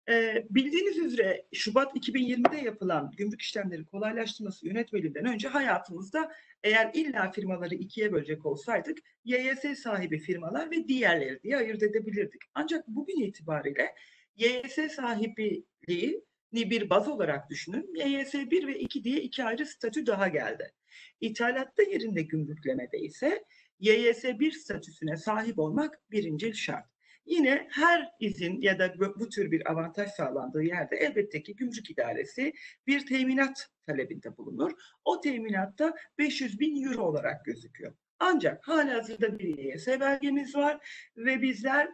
[0.09, 6.33] Ee, bildiğiniz üzere Şubat 2020'de yapılan gümrük işlemleri kolaylaştırması yönetmeliğinden önce hayatımızda
[6.64, 12.42] eğer illa firmaları ikiye bölecek olsaydık YYS sahibi firmalar ve diğerleri diye ayırt edebilirdik.
[12.55, 13.94] Ancak bugün itibariyle
[14.37, 17.94] YYS sahipliği bir baz olarak düşünün.
[17.94, 20.72] YYS 1 ve 2 diye iki ayrı statü daha geldi.
[21.20, 23.44] İthalatta yerinde gümrüklemede ise
[23.80, 26.87] YYS 1 statüsüne sahip olmak birincil şart.
[27.26, 32.52] Yine her izin ya da bu tür bir avantaj sağlandığı yerde elbette ki gümrük idaresi
[32.87, 34.72] bir teminat talebinde bulunur.
[35.04, 37.94] O teminatta 500 bin euro olarak gözüküyor.
[38.18, 41.88] Ancak hala hazırda bir YYS belgemiz var ve bizler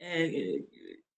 [0.00, 0.30] e,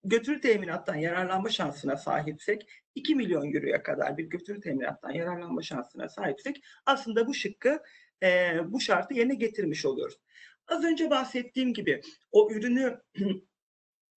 [0.05, 6.65] götürü teminattan yararlanma şansına sahipsek 2 milyon euroya kadar bir götürü teminattan yararlanma şansına sahipsek
[6.87, 7.83] aslında bu şıkkı
[8.23, 10.19] e, bu şartı yerine getirmiş oluyoruz.
[10.67, 13.01] Az önce bahsettiğim gibi o ürünü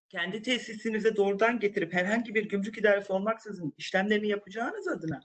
[0.09, 5.21] kendi tesisinize doğrudan getirip herhangi bir gümrük idaresi olmaksızın işlemlerini yapacağınız adına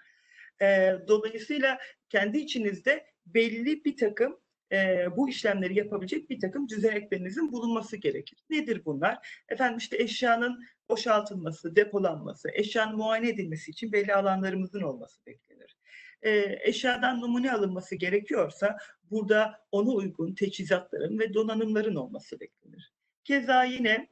[0.61, 4.39] e, dolayısıyla kendi içinizde belli bir takım
[4.71, 8.39] e, bu işlemleri yapabilecek bir takım düzeneklerinizin bulunması gerekir.
[8.49, 9.43] Nedir bunlar?
[9.49, 15.77] Efendim işte eşyanın boşaltılması, depolanması, eşyanın muayene edilmesi için belli alanlarımızın olması beklenir.
[16.21, 18.77] E, eşyadan numune alınması gerekiyorsa
[19.11, 22.93] burada ona uygun teçhizatların ve donanımların olması beklenir.
[23.23, 24.07] Keza yine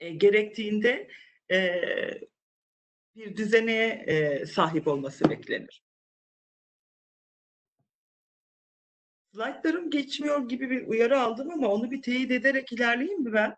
[0.00, 1.08] e, gerektiğinde
[1.50, 1.80] e,
[3.16, 5.82] bir düzeneye e, sahip olması beklenir.
[9.34, 13.56] Slaytlarım geçmiyor gibi bir uyarı aldım ama onu bir teyit ederek ilerleyeyim mi ben?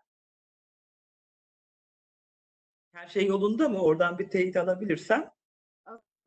[2.91, 3.81] Her şey yolunda mı?
[3.81, 5.29] Oradan bir teyit alabilirsem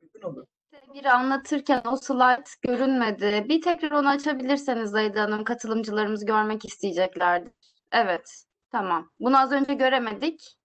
[0.03, 0.47] uygun olur.
[0.95, 3.47] Bir anlatırken o slide görünmedi.
[3.49, 7.53] Bir tekrar onu açabilirseniz Zahide Hanım, katılımcılarımız görmek isteyeceklerdir.
[7.93, 9.11] Evet, tamam.
[9.21, 10.59] Bunu az önce göremedik.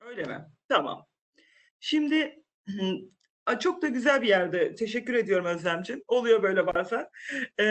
[0.00, 0.46] Öyle mi?
[0.68, 1.06] Tamam.
[1.80, 2.44] Şimdi
[3.60, 4.74] çok da güzel bir yerde.
[4.74, 6.02] Teşekkür ediyorum Özlemciğim.
[6.08, 7.08] Oluyor böyle bazen.
[7.60, 7.64] Ee,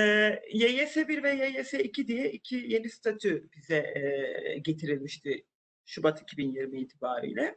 [0.53, 5.45] YYS1 ve YYS2 diye iki yeni statü bize e, getirilmişti
[5.85, 7.55] Şubat 2020 itibariyle.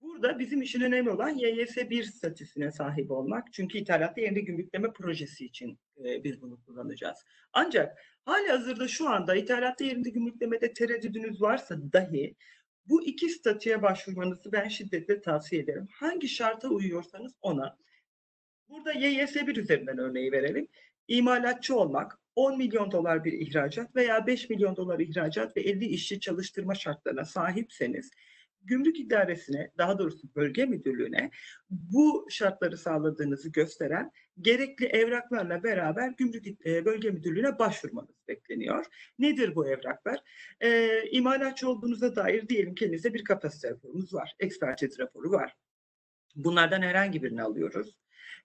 [0.00, 3.52] Burada bizim için önemli olan YYS1 statüsüne sahip olmak.
[3.52, 7.18] Çünkü ithalatta yerinde gümrükleme projesi için e, biz bunu kullanacağız.
[7.52, 12.34] Ancak hali hazırda şu anda ithalatta yerinde gümrüklemede tereddüdünüz varsa dahi
[12.86, 15.88] bu iki statüye başvurmanızı ben şiddetle tavsiye ederim.
[15.92, 17.76] Hangi şarta uyuyorsanız ona.
[18.68, 20.68] Burada YYS1 üzerinden örneği verelim.
[21.08, 26.20] İmalatçı olmak, 10 milyon dolar bir ihracat veya 5 milyon dolar ihracat ve 50 işçi
[26.20, 28.10] çalıştırma şartlarına sahipseniz
[28.64, 31.30] gümrük idaresine, daha doğrusu bölge müdürlüğüne
[31.70, 38.86] bu şartları sağladığınızı gösteren gerekli evraklarla beraber gümrük e, bölge müdürlüğüne başvurmanız bekleniyor.
[39.18, 40.18] Nedir bu evraklar?
[40.60, 45.56] E, imalatçı olduğunuza dair diyelim ki elinizde bir kapasite raporunuz var, ekspertiz raporu var.
[46.36, 47.96] Bunlardan herhangi birini alıyoruz.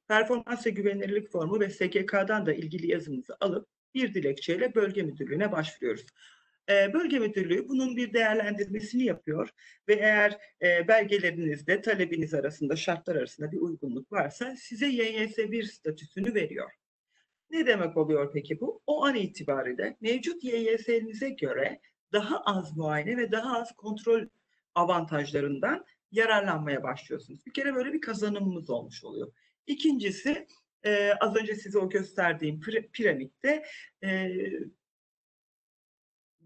[0.07, 6.05] Performans ve güvenilirlik formu ve SGK'dan da ilgili yazımızı alıp bir dilekçeyle bölge müdürlüğüne başvuruyoruz.
[6.69, 9.49] E, bölge müdürlüğü bunun bir değerlendirmesini yapıyor
[9.87, 16.71] ve eğer e, belgelerinizde talebiniz arasında şartlar arasında bir uygunluk varsa size YYS1 statüsünü veriyor.
[17.51, 18.81] Ne demek oluyor peki bu?
[18.87, 21.79] O an itibariyle mevcut YYS'nize göre
[22.13, 24.25] daha az muayene ve daha az kontrol
[24.75, 27.45] avantajlarından yararlanmaya başlıyorsunuz.
[27.45, 29.31] Bir kere böyle bir kazanımımız olmuş oluyor.
[29.67, 30.47] İkincisi
[30.85, 32.61] e, az önce size o gösterdiğim
[32.93, 33.63] piramitte
[34.03, 34.29] e,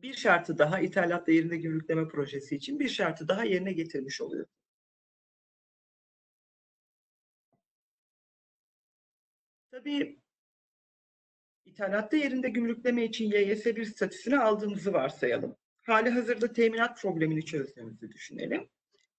[0.04, 4.46] bir şartı daha ithalatta yerine gümrükleme projesi için bir şartı daha yerine getirmiş oluyor.
[9.72, 10.20] Tabii
[11.66, 15.56] ithalatta yerinde gümrükleme için YYS1 statüsünü aldığımızı varsayalım.
[15.82, 18.70] Hali hazırda teminat problemini çözdüğümüzü düşünelim.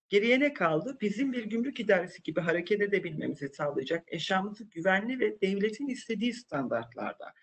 [0.08, 0.98] Geriye ne kaldı?
[1.00, 7.34] Bizim bir gümrük idaresi gibi hareket edebilmemizi sağlayacak eşyamızı güvenli ve devletin istediği standartlarda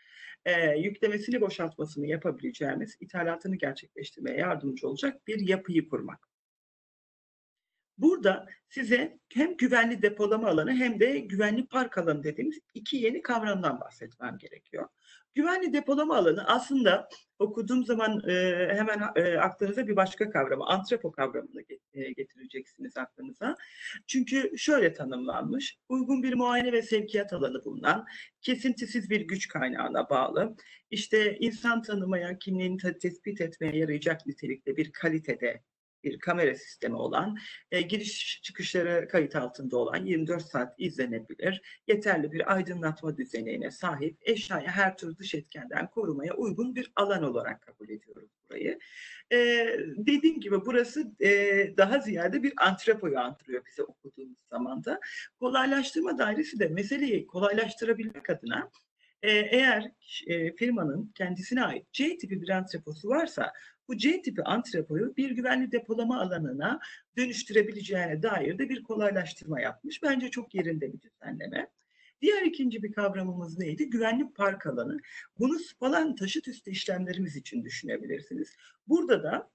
[0.45, 6.30] e, yüklemesini boşaltmasını yapabileceğimiz, ithalatını gerçekleştirmeye yardımcı olacak bir yapıyı kurmak.
[7.97, 13.79] Burada size hem güvenli depolama alanı hem de güvenli park alanı dediğimiz iki yeni kavramdan
[13.81, 14.87] bahsetmem gerekiyor.
[15.35, 18.33] Güvenli depolama alanı aslında okuduğum zaman e,
[18.75, 21.61] hemen e, aklınıza bir başka kavramı, antrepo kavramını
[21.93, 23.55] e, getireceksiniz aklınıza.
[24.07, 28.05] Çünkü şöyle tanımlanmış, uygun bir muayene ve sevkiyat alanı bulunan,
[28.41, 30.55] kesintisiz bir güç kaynağına bağlı,
[30.89, 35.61] işte insan tanımaya, kimliğini tespit etmeye yarayacak nitelikte bir kalitede
[36.03, 37.37] bir kamera sistemi olan,
[37.71, 44.67] e, giriş çıkışları kayıt altında olan 24 saat izlenebilir, yeterli bir aydınlatma düzenine sahip, eşyayı
[44.67, 48.79] her tür dış etkenden korumaya uygun bir alan olarak kabul ediyoruz burayı.
[49.31, 49.37] E,
[49.97, 51.29] dediğim gibi burası e,
[51.77, 54.99] daha ziyade bir antrepoyu antırıyor bize okuduğumuz zaman da.
[55.39, 58.71] Kolaylaştırma dairesi de meseleyi kolaylaştırabilmek adına
[59.23, 59.91] e, eğer
[60.27, 63.53] e, firmanın kendisine ait C tipi bir antreposu varsa
[63.91, 66.79] bu C tipi antrepoyu bir güvenli depolama alanına
[67.17, 70.03] dönüştürebileceğine dair de bir kolaylaştırma yapmış.
[70.03, 71.67] Bence çok yerinde bir düzenleme.
[72.21, 73.89] Diğer ikinci bir kavramımız neydi?
[73.89, 74.97] Güvenli park alanı.
[75.39, 78.55] Bunu spalan taşıt üstü işlemlerimiz için düşünebilirsiniz.
[78.87, 79.49] Burada da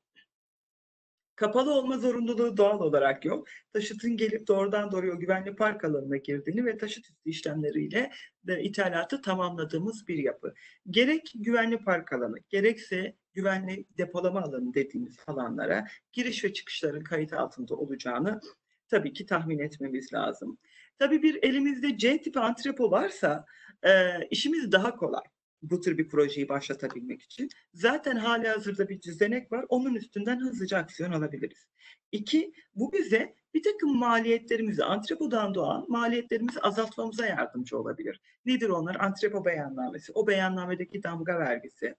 [1.37, 3.49] Kapalı olma zorunluluğu doğal olarak yok.
[3.73, 8.11] Taşıtın gelip doğrudan doğruya güvenli park alanına girdiğini ve taşıt üstü işlemleriyle
[8.45, 10.55] de ithalatı tamamladığımız bir yapı.
[10.91, 17.75] Gerek güvenli park alanı, gerekse güvenli depolama alanı dediğimiz alanlara giriş ve çıkışların kayıt altında
[17.75, 18.41] olacağını
[18.89, 20.59] tabii ki tahmin etmemiz lazım.
[20.99, 23.45] Tabii bir elimizde C tipi antrepo varsa
[23.83, 23.91] e,
[24.31, 25.25] işimiz daha kolay.
[25.63, 27.49] bu tür bir projeyi başlatabilmek için.
[27.75, 29.65] Zaten hali hazırda bir düzenek var.
[29.69, 31.67] Onun üstünden hızlıca aksiyon alabiliriz.
[32.13, 38.21] İki, bu bize bir takım maliyetlerimizi, antrepodan doğan maliyetlerimizi azaltmamıza yardımcı olabilir.
[38.45, 38.97] Nedir onlar?
[39.01, 41.95] Antrepo beyannamesi, o beyannamedeki damga vergisi,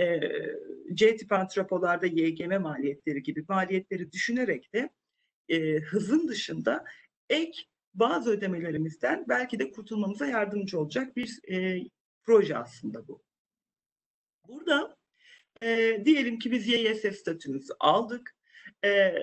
[0.00, 0.20] e,
[0.94, 4.90] C tip antrepolarda YGM maliyetleri gibi maliyetleri düşünerek de
[5.48, 6.84] e, hızın dışında
[7.30, 7.62] ek
[7.94, 11.80] bazı ödemelerimizden belki de kurtulmamıza yardımcı olacak bir e,
[12.24, 13.22] proje aslında bu.
[14.48, 14.96] Burada
[15.62, 18.36] e, diyelim ki biz YYS statümüzü aldık.
[18.84, 19.14] E,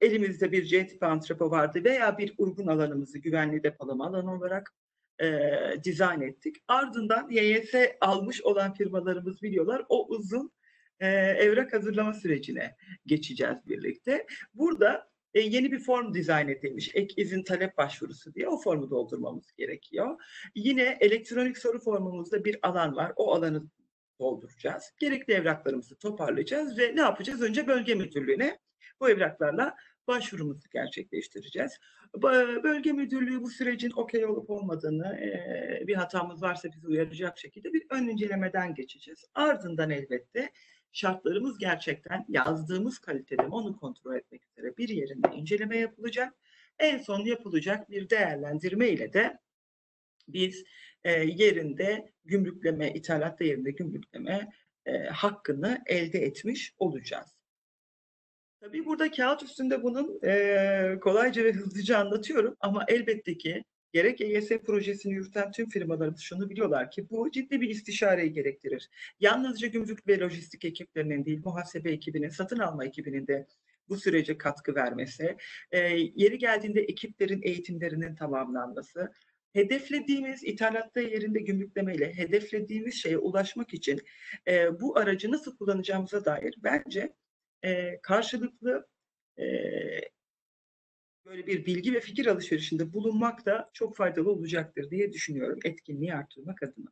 [0.00, 4.74] elimizde bir C tipi antrepo vardı veya bir uygun alanımızı güvenli depolama alanı olarak
[5.22, 5.50] e,
[5.84, 6.56] dizayn ettik.
[6.68, 10.52] Ardından YYS almış olan firmalarımız biliyorlar o uzun
[11.00, 12.76] e, evrak hazırlama sürecine
[13.06, 14.26] geçeceğiz birlikte.
[14.54, 16.90] Burada e, yeni bir form dizayn edilmiş.
[16.94, 20.20] Ek izin talep başvurusu diye o formu doldurmamız gerekiyor.
[20.54, 23.12] Yine elektronik soru formumuzda bir alan var.
[23.16, 23.62] O alanı
[24.20, 24.92] dolduracağız.
[24.98, 27.42] Gerekli evraklarımızı toparlayacağız ve ne yapacağız?
[27.42, 28.58] Önce bölge müdürlüğüne
[29.00, 29.76] bu evraklarla
[30.08, 31.78] başvurumuzu gerçekleştireceğiz.
[32.64, 35.20] Bölge müdürlüğü bu sürecin okey olup olmadığını,
[35.86, 39.24] bir hatamız varsa bizi uyaracak şekilde bir ön incelemeden geçeceğiz.
[39.34, 40.50] Ardından elbette
[40.92, 46.34] şartlarımız gerçekten yazdığımız kalitede mi onu kontrol etmek üzere bir yerinde inceleme yapılacak.
[46.78, 49.38] En son yapılacak bir değerlendirme ile de
[50.28, 50.64] biz
[51.24, 54.52] yerinde gümrükleme, ithalatta yerinde gümrükleme
[55.10, 57.37] hakkını elde etmiş olacağız.
[58.60, 64.48] Tabii burada kağıt üstünde bunun e, kolayca ve hızlıca anlatıyorum ama elbette ki gerek EYS
[64.48, 68.88] projesini yürüten tüm firmalarımız şunu biliyorlar ki bu ciddi bir istişareyi gerektirir.
[69.20, 73.46] Yalnızca gümrük ve lojistik ekiplerinin değil, muhasebe ekibinin, satın alma ekibinin de
[73.88, 75.36] bu sürece katkı vermesi,
[75.72, 75.78] e,
[76.16, 79.12] yeri geldiğinde ekiplerin eğitimlerinin tamamlanması,
[79.52, 84.00] hedeflediğimiz ithalatta yerinde gümrükleme ile hedeflediğimiz şeye ulaşmak için
[84.48, 87.12] e, bu aracı nasıl kullanacağımıza dair bence
[87.64, 88.86] e, karşılıklı
[89.38, 89.44] e,
[91.24, 96.62] böyle bir bilgi ve fikir alışverişinde bulunmak da çok faydalı olacaktır diye düşünüyorum etkinliği artırmak
[96.62, 96.88] adına.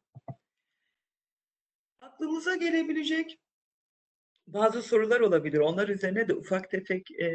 [2.00, 3.38] Aklımıza gelebilecek
[4.46, 5.58] bazı sorular olabilir.
[5.58, 7.26] Onlar üzerine de ufak tefek e,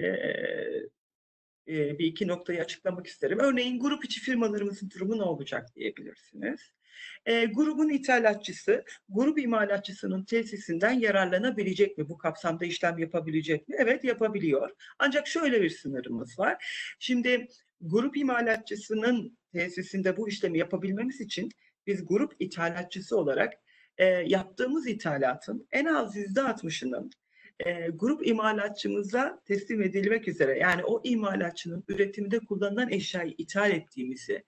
[1.67, 3.39] e, bir iki noktayı açıklamak isterim.
[3.39, 6.62] Örneğin grup içi firmalarımızın durumu ne olacak diyebilirsiniz.
[7.26, 12.10] E, grubun ithalatçısı, grup imalatçısının tesisinden yararlanabilecek mi?
[12.10, 13.76] Bu kapsamda işlem yapabilecek mi?
[13.80, 14.69] Evet yapabiliyor.
[15.00, 16.65] Ancak şöyle bir sınırımız var.
[17.00, 17.47] Şimdi
[17.82, 21.50] grup imalatçısının tesisinde bu işlemi yapabilmemiz için
[21.88, 23.54] biz grup ithalatçısı olarak
[23.97, 27.12] e, yaptığımız ithalatın en az yüzde altmışının
[27.65, 34.43] e, grup imalatçımıza teslim edilmek üzere yani o imalatçının üretiminde kullanılan eşyayı ithal ettiğimizi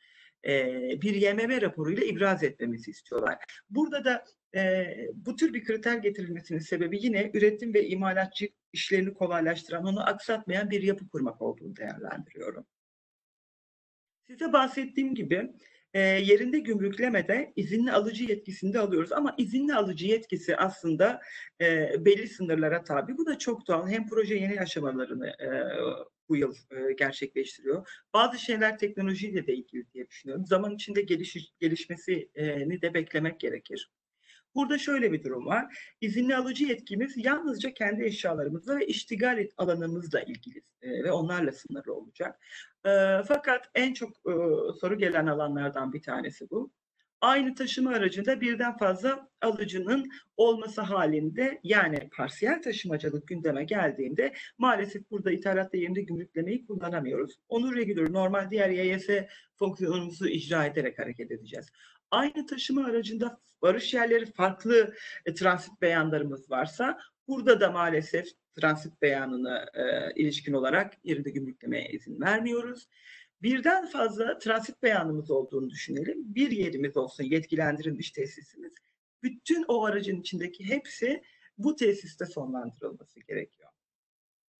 [0.46, 3.38] e, bir YMM raporuyla ibraz etmemizi istiyorlar.
[3.70, 9.86] Burada da e, bu tür bir kriter getirilmesinin sebebi yine üretim ve imalatçı işlerini kolaylaştıran,
[9.86, 12.66] onu aksatmayan bir yapı kurmak olduğunu değerlendiriyorum.
[14.28, 15.54] Size bahsettiğim gibi
[15.94, 19.12] e, yerinde gümrüklemede izinli alıcı yetkisini de alıyoruz.
[19.12, 21.22] Ama izinli alıcı yetkisi aslında
[21.62, 23.18] e, belli sınırlara tabi.
[23.18, 23.88] Bu da çok doğal.
[23.88, 25.48] Hem proje yeni aşamalarını e,
[26.30, 27.88] bu yıl e, gerçekleştiriyor.
[28.14, 30.46] Bazı şeyler teknolojiyle de ilgili diye düşünüyorum.
[30.46, 33.92] Zaman içinde geliş, gelişmesini de beklemek gerekir.
[34.56, 35.94] Burada şöyle bir durum var.
[36.02, 42.40] İzinli alıcı yetkimiz yalnızca kendi eşyalarımızla ve iştigal alanımızla ilgili e, ve onlarla sınırlı olacak.
[42.86, 42.90] E,
[43.28, 44.34] fakat en çok e,
[44.80, 46.72] soru gelen alanlardan bir tanesi bu.
[47.24, 55.32] Aynı taşıma aracında birden fazla alıcının olması halinde yani parsiyel taşımacılık gündeme geldiğinde maalesef burada
[55.32, 57.36] ithalatta yerinde gümrüklemeyi kullanamıyoruz.
[57.50, 59.10] Onu regülür normal diğer YYS
[59.60, 61.72] fonksiyonumuzu icra ederek hareket edeceğiz.
[62.14, 64.94] Aynı taşıma aracında varış yerleri farklı
[65.26, 72.22] e, transit beyanlarımız varsa burada da maalesef transit beyanına e, ilişkin olarak yerinde gümrüklemeye izin
[72.22, 72.88] vermiyoruz.
[73.42, 76.36] Birden fazla transit beyanımız olduğunu düşünelim.
[76.36, 78.74] Bir yerimiz olsun yetkilendirilmiş tesisimiz.
[79.24, 81.24] Bütün o aracın içindeki hepsi
[81.58, 83.70] bu tesiste sonlandırılması gerekiyor.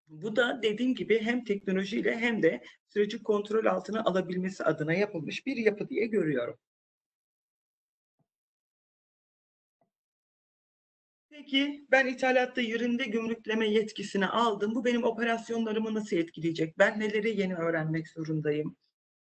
[0.06, 5.56] Bu da dediğim gibi hem teknolojiyle hem de süreci kontrol altına alabilmesi adına yapılmış bir
[5.56, 6.58] yapı diye görüyorum.
[11.44, 14.74] Peki ben ithalatta yerinde gümrükleme yetkisini aldım.
[14.74, 16.78] Bu benim operasyonlarımı nasıl etkileyecek?
[16.78, 18.76] Ben neleri yeni öğrenmek zorundayım?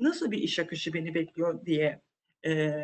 [0.01, 2.03] Nasıl bir iş akışı beni bekliyor diye
[2.47, 2.77] e,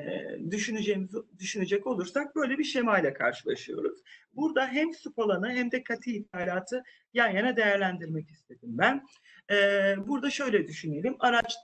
[0.50, 4.00] düşüneceğimiz düşünecek olursak böyle bir şemayla karşılaşıyoruz.
[4.32, 6.82] Burada hem SUP alanı hem de katı ithalatı
[7.14, 9.06] yan yana değerlendirmek istedim ben.
[9.50, 9.56] E,
[10.06, 11.16] burada şöyle düşünelim.
[11.20, 11.54] Araç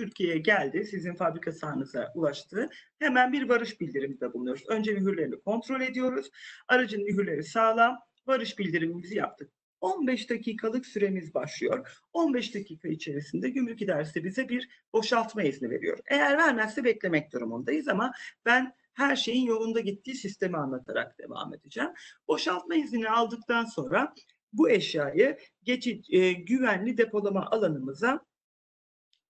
[0.00, 2.70] Türkiye'ye geldi, sizin fabrika sahanıza ulaştı.
[2.98, 4.64] Hemen bir varış bildiriminde bulunuyoruz.
[4.68, 6.30] Önce mühürlerini kontrol ediyoruz.
[6.68, 7.98] Aracın mühürleri sağlam.
[8.26, 9.52] Varış bildirimimizi yaptık.
[9.80, 12.00] 15 dakikalık süremiz başlıyor.
[12.12, 15.98] 15 dakika içerisinde gümrük idaresi bize bir boşaltma izni veriyor.
[16.10, 18.12] Eğer vermezse beklemek durumundayız ama
[18.44, 21.90] ben her şeyin yolunda gittiği sistemi anlatarak devam edeceğim.
[22.28, 24.14] Boşaltma iznini aldıktan sonra
[24.52, 28.29] bu eşyayı geçici, e, güvenli depolama alanımıza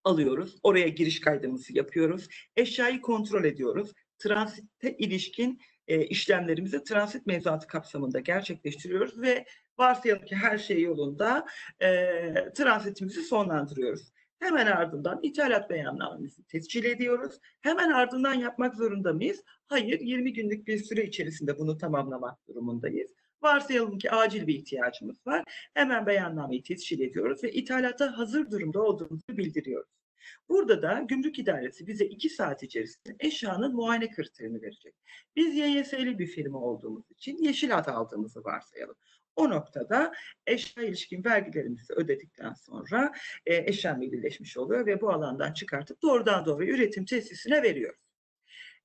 [0.05, 0.59] alıyoruz.
[0.63, 2.29] Oraya giriş kaydımızı yapıyoruz.
[2.57, 3.93] Eşyayı kontrol ediyoruz.
[4.19, 9.45] Transitte ilişkin e, işlemlerimizi transit mevzuatı kapsamında gerçekleştiriyoruz ve
[9.79, 11.47] varsayalım ki her şey yolunda
[11.81, 11.89] e,
[12.55, 14.13] transitimizi sonlandırıyoruz.
[14.39, 17.39] Hemen ardından ithalat beyannamemizi tescil ediyoruz.
[17.61, 19.45] Hemen ardından yapmak zorunda mıyız?
[19.67, 23.11] Hayır, 20 günlük bir süre içerisinde bunu tamamlamak durumundayız.
[23.43, 25.45] Varsayalım ki acil bir ihtiyacımız var.
[25.75, 29.91] Hemen beyannameyi tescil ediyoruz ve ithalata hazır durumda olduğumuzu bildiriyoruz.
[30.49, 34.95] Burada da gümrük idaresi bize 2 saat içerisinde eşyanın muayene kriterini verecek.
[35.37, 38.97] Biz YYS'li bir firma olduğumuz için yeşil hat aldığımızı varsayalım.
[39.37, 40.13] O noktada
[40.47, 43.13] eşya ilişkin vergilerimizi ödedikten sonra
[43.47, 48.01] e, eşya millileşmiş oluyor ve bu alandan çıkartıp doğrudan doğruya üretim tesisine veriyoruz.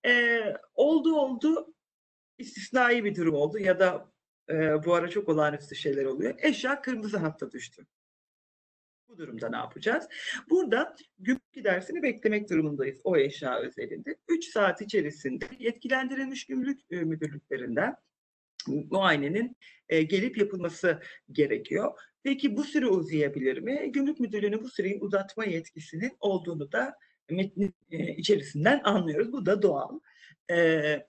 [0.06, 0.41] E,
[0.74, 1.74] oldu oldu
[2.38, 4.14] istisnai bir durum oldu ya da
[4.49, 6.36] e, bu ara çok olağanüstü şeyler oluyor.
[6.38, 7.86] Eşya kırmızı hatta düştü.
[9.08, 10.08] Bu durumda ne yapacağız?
[10.49, 14.15] Burada gümrük idaresini beklemek durumundayız o eşya özelinde.
[14.27, 17.95] 3 saat içerisinde yetkilendirilmiş gümrük e, müdürlüklerinden
[18.67, 19.58] muayenenin
[19.89, 21.99] e, gelip yapılması gerekiyor.
[22.23, 23.91] Peki bu süre uzayabilir mi?
[23.91, 26.95] Gümrük Müdürlüğü'nün bu süreyi uzatma yetkisinin olduğunu da
[27.29, 29.34] metnin e, içerisinden anlıyoruz.
[29.34, 29.99] Bu da doğal
[30.51, 31.08] e,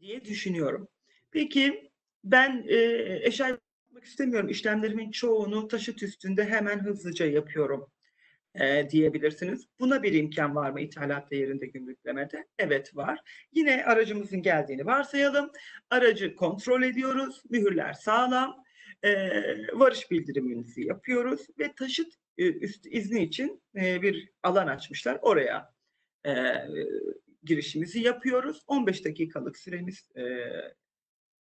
[0.00, 0.88] diye düşünüyorum.
[1.30, 1.92] Peki
[2.24, 2.76] ben e,
[3.22, 4.48] eşya yapmak istemiyorum.
[4.48, 7.90] İşlemlerimin çoğunu taşıt üstünde hemen hızlıca yapıyorum
[8.54, 9.68] e, diyebilirsiniz.
[9.80, 12.46] Buna bir imkan var mı ithalat değerinde gümrüklemede?
[12.58, 13.20] Evet var.
[13.52, 15.50] Yine aracımızın geldiğini varsayalım.
[15.90, 17.42] Aracı kontrol ediyoruz.
[17.50, 18.64] Mühürler sağlam.
[19.02, 19.30] E,
[19.72, 25.18] varış bildirimimizi yapıyoruz ve taşıt e, üst izni için e, bir alan açmışlar.
[25.22, 25.74] Oraya
[26.26, 26.32] e,
[27.44, 28.62] girişimizi yapıyoruz.
[28.66, 30.22] 15 dakikalık süremiz e,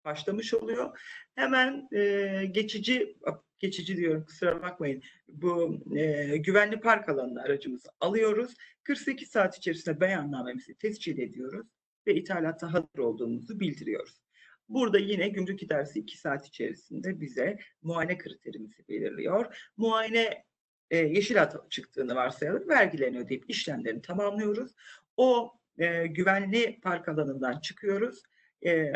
[0.05, 1.01] başlamış oluyor.
[1.35, 3.17] Hemen e, geçici
[3.59, 5.03] geçici diyorum kusura bakmayın.
[5.29, 8.55] Bu e, güvenli park alanına aracımızı alıyoruz.
[8.83, 11.67] 48 saat içerisinde beyannamemizi tescil ediyoruz
[12.07, 14.21] ve ithalatta hazır olduğumuzu bildiriyoruz.
[14.69, 19.71] Burada yine gümrük idaresi 2 saat içerisinde bize muayene kriterimizi belirliyor.
[19.77, 20.45] Muayene
[20.91, 22.69] e, yeşil hat çıktığını varsayalım.
[22.69, 24.73] Vergilerini ödeyip işlemlerini tamamlıyoruz.
[25.17, 28.23] O e, güvenli park alanından çıkıyoruz.
[28.67, 28.93] E,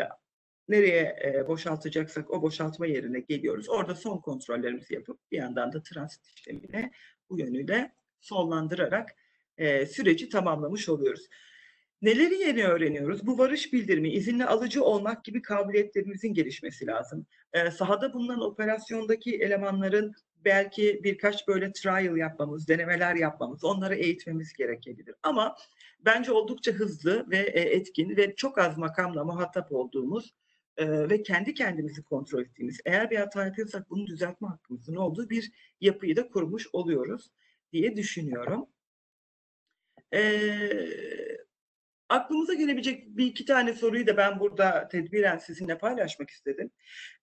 [0.67, 3.69] nereye e, boşaltacaksak o boşaltma yerine geliyoruz.
[3.69, 6.91] Orada son kontrollerimizi yapıp bir yandan da transit işlemine
[7.29, 9.15] bu yönüyle sonlandırarak
[9.57, 11.27] e, süreci tamamlamış oluyoruz.
[12.01, 13.27] Neleri yeni öğreniyoruz?
[13.27, 17.25] Bu varış bildirimi, izinli alıcı olmak gibi kabiliyetlerimizin gelişmesi lazım.
[17.53, 25.15] E, sahada bulunan operasyondaki elemanların belki birkaç böyle trial yapmamız, denemeler yapmamız, onları eğitmemiz gerekebilir.
[25.23, 25.55] Ama
[25.99, 30.33] bence oldukça hızlı ve e, etkin ve çok az makamla muhatap olduğumuz
[30.77, 35.51] e, ve kendi kendimizi kontrol ettiğimiz, eğer bir hata yapıyorsak bunu düzeltme hakkımızın olduğu bir
[35.81, 37.31] yapıyı da kurmuş oluyoruz
[37.73, 38.67] diye düşünüyorum.
[40.13, 41.45] Eee
[42.09, 46.71] aklımıza gelebilecek bir iki tane soruyu da ben burada tedbiren sizinle paylaşmak istedim.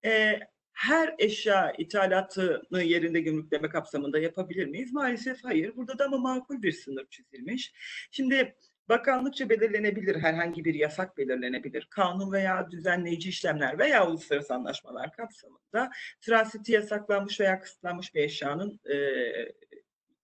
[0.04, 0.40] Ee,
[0.72, 4.92] her eşya ithalatını yerinde gümrükleme kapsamında yapabilir miyiz?
[4.92, 5.76] Maalesef hayır.
[5.76, 7.72] Burada da ama makul bir sınır çizilmiş.
[8.10, 8.56] Şimdi
[8.92, 11.86] bakanlıkça belirlenebilir, herhangi bir yasak belirlenebilir.
[11.90, 18.96] Kanun veya düzenleyici işlemler veya uluslararası anlaşmalar kapsamında transiti yasaklanmış veya kısıtlanmış bir eşyanın e,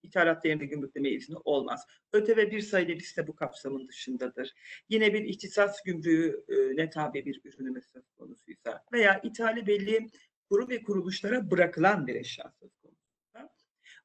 [0.02, 1.86] ithalat değerinde gümrükleme izni olmaz.
[2.12, 4.54] ÖTV bir sayılı liste bu kapsamın dışındadır.
[4.88, 10.06] Yine bir ihtisas gümrüğüne tabi bir ürünümüz söz konusuysa veya ithali belli
[10.50, 12.77] kurum ve kuruluşlara bırakılan bir eşya söz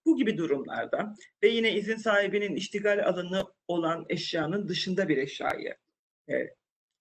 [0.06, 5.76] bu gibi durumlarda ve yine izin sahibinin iştigal alanı olan eşyanın dışında bir eşyayı
[6.30, 6.34] e,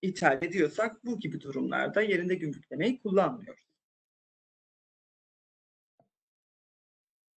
[0.03, 3.73] ithal ediyorsak bu gibi durumlarda yerinde gümrüklemeyi kullanmıyoruz.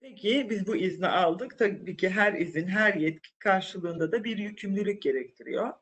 [0.01, 1.59] Peki biz bu izni aldık.
[1.59, 5.73] Tabii ki her izin, her yetki karşılığında da bir yükümlülük gerektiriyor.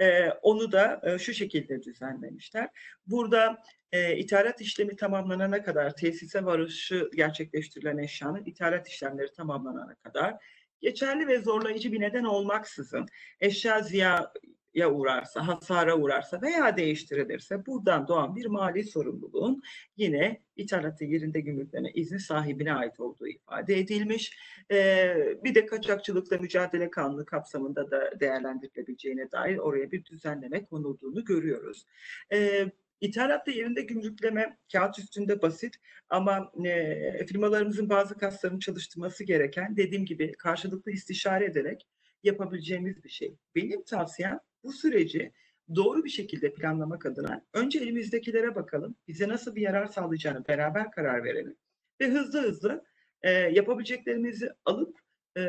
[0.00, 2.68] Ee, onu da e, şu şekilde düzenlemişler.
[3.06, 10.44] Burada e, ithalat işlemi tamamlanana kadar tesise varışı gerçekleştirilen eşyanın ithalat işlemleri tamamlanana kadar
[10.80, 13.06] geçerli ve zorlayıcı bir neden olmaksızın
[13.40, 14.32] eşya ziya
[14.74, 19.62] ya uğrarsa, hasara uğrarsa veya değiştirilirse buradan doğan bir mali sorumluluğun
[19.96, 24.38] yine ithalatta yerinde gümrükleme izni sahibine ait olduğu ifade edilmiş.
[24.70, 31.86] Ee, bir de kaçakçılıkla mücadele kanunu kapsamında da değerlendirilebileceğine dair oraya bir düzenleme konulduğunu görüyoruz.
[32.32, 32.70] Ee,
[33.00, 35.74] İthalatta yerinde gümrükleme kağıt üstünde basit
[36.08, 41.86] ama e, firmalarımızın bazı kaslarını çalıştırması gereken dediğim gibi karşılıklı istişare ederek
[42.22, 43.36] yapabileceğimiz bir şey.
[43.54, 45.32] Benim tavsiyem bu süreci
[45.74, 48.96] doğru bir şekilde planlamak adına önce elimizdekilere bakalım.
[49.08, 51.56] Bize nasıl bir yarar sağlayacağını beraber karar verelim.
[52.00, 52.84] Ve hızlı hızlı
[53.22, 54.98] e, yapabileceklerimizi alıp
[55.36, 55.42] e,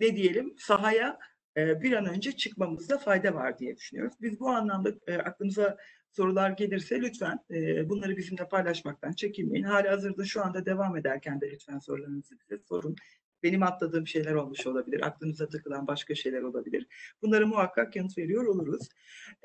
[0.00, 1.18] ne diyelim sahaya
[1.56, 4.14] e, bir an önce çıkmamızda fayda var diye düşünüyoruz.
[4.20, 5.76] Biz bu anlamda e, aklımıza
[6.12, 9.64] sorular gelirse lütfen e, bunları bizimle paylaşmaktan çekinmeyin.
[9.64, 12.96] Hali hazırda şu anda devam ederken de lütfen sorularınızı bize sorun.
[13.42, 16.86] Benim atladığım şeyler olmuş olabilir, aklınıza takılan başka şeyler olabilir.
[17.22, 18.88] Bunlara muhakkak yanıt veriyor oluruz.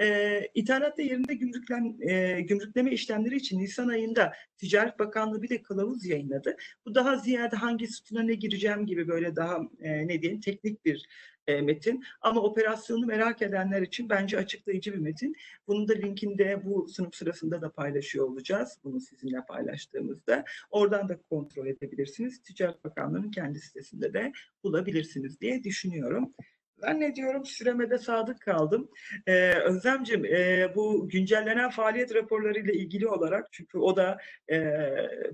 [0.01, 6.05] E, ithalatta yerinde gümrüklen, e, gümrükleme işlemleri için Nisan ayında Ticaret Bakanlığı bir de kılavuz
[6.05, 6.57] yayınladı.
[6.85, 11.07] Bu daha ziyade hangi sütuna ne gireceğim gibi böyle daha e, ne diyeyim teknik bir
[11.47, 12.03] e, metin.
[12.21, 15.35] Ama operasyonu merak edenler için bence açıklayıcı bir metin.
[15.67, 18.77] Bunun da linkini de bu sunum sırasında da paylaşıyor olacağız.
[18.83, 20.45] Bunu sizinle paylaştığımızda.
[20.71, 22.41] Oradan da kontrol edebilirsiniz.
[22.41, 24.31] Ticaret Bakanlığı'nın kendi sitesinde de
[24.63, 26.33] bulabilirsiniz diye düşünüyorum.
[26.81, 28.89] Ben ne diyorum süreme de sadık kaldım.
[29.27, 34.17] Ee, Özlemciğim e, bu güncellenen faaliyet raporlarıyla ilgili olarak çünkü o da
[34.51, 34.81] e,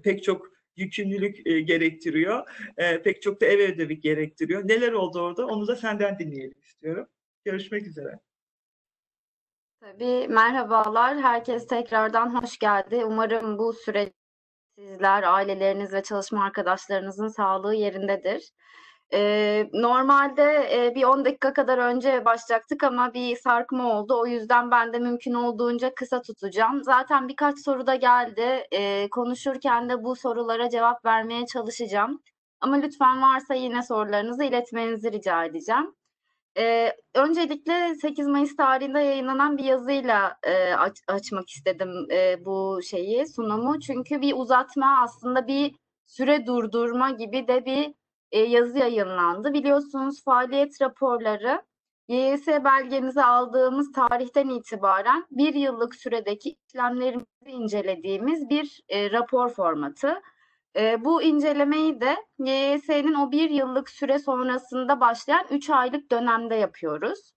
[0.03, 2.50] pek çok yükümlülük e, gerektiriyor.
[2.78, 4.68] E, pek çok da ev ödevi gerektiriyor.
[4.68, 7.08] Neler oldu orada onu da senden dinleyelim istiyorum.
[7.46, 8.20] Görüşmek üzere.
[9.82, 11.18] Tabii merhabalar.
[11.18, 13.06] Herkes tekrardan hoş geldi.
[13.06, 14.14] Umarım bu süreç
[14.80, 18.52] sizler, aileleriniz ve çalışma arkadaşlarınızın sağlığı yerindedir.
[19.14, 20.43] Ee, normalde
[20.74, 24.20] e, bir 10 dakika kadar önce başlayacaktık ama bir sarkma oldu.
[24.20, 26.84] O yüzden ben de mümkün olduğunca kısa tutacağım.
[26.84, 28.68] Zaten birkaç soru da geldi.
[28.74, 32.22] Ee, konuşurken de bu sorulara cevap vermeye çalışacağım.
[32.62, 35.95] Ama lütfen varsa yine sorularınızı iletmenizi rica edeceğim.
[36.57, 43.28] Ee, öncelikle 8 Mayıs tarihinde yayınlanan bir yazıyla e, aç- açmak istedim e, bu şeyi,
[43.28, 43.80] sunumu.
[43.80, 45.76] Çünkü bir uzatma aslında bir
[46.07, 47.93] süre durdurma gibi de bir
[48.32, 49.54] e, yazı yayınlandı.
[49.54, 51.62] Biliyorsunuz faaliyet raporları
[52.08, 60.22] YYS belgemizi aldığımız tarihten itibaren bir yıllık süredeki işlemlerimizi incelediğimiz bir e, rapor formatı.
[60.76, 67.34] E, bu incelemeyi de YYS'nin o bir yıllık süre sonrasında başlayan 3 aylık dönemde yapıyoruz.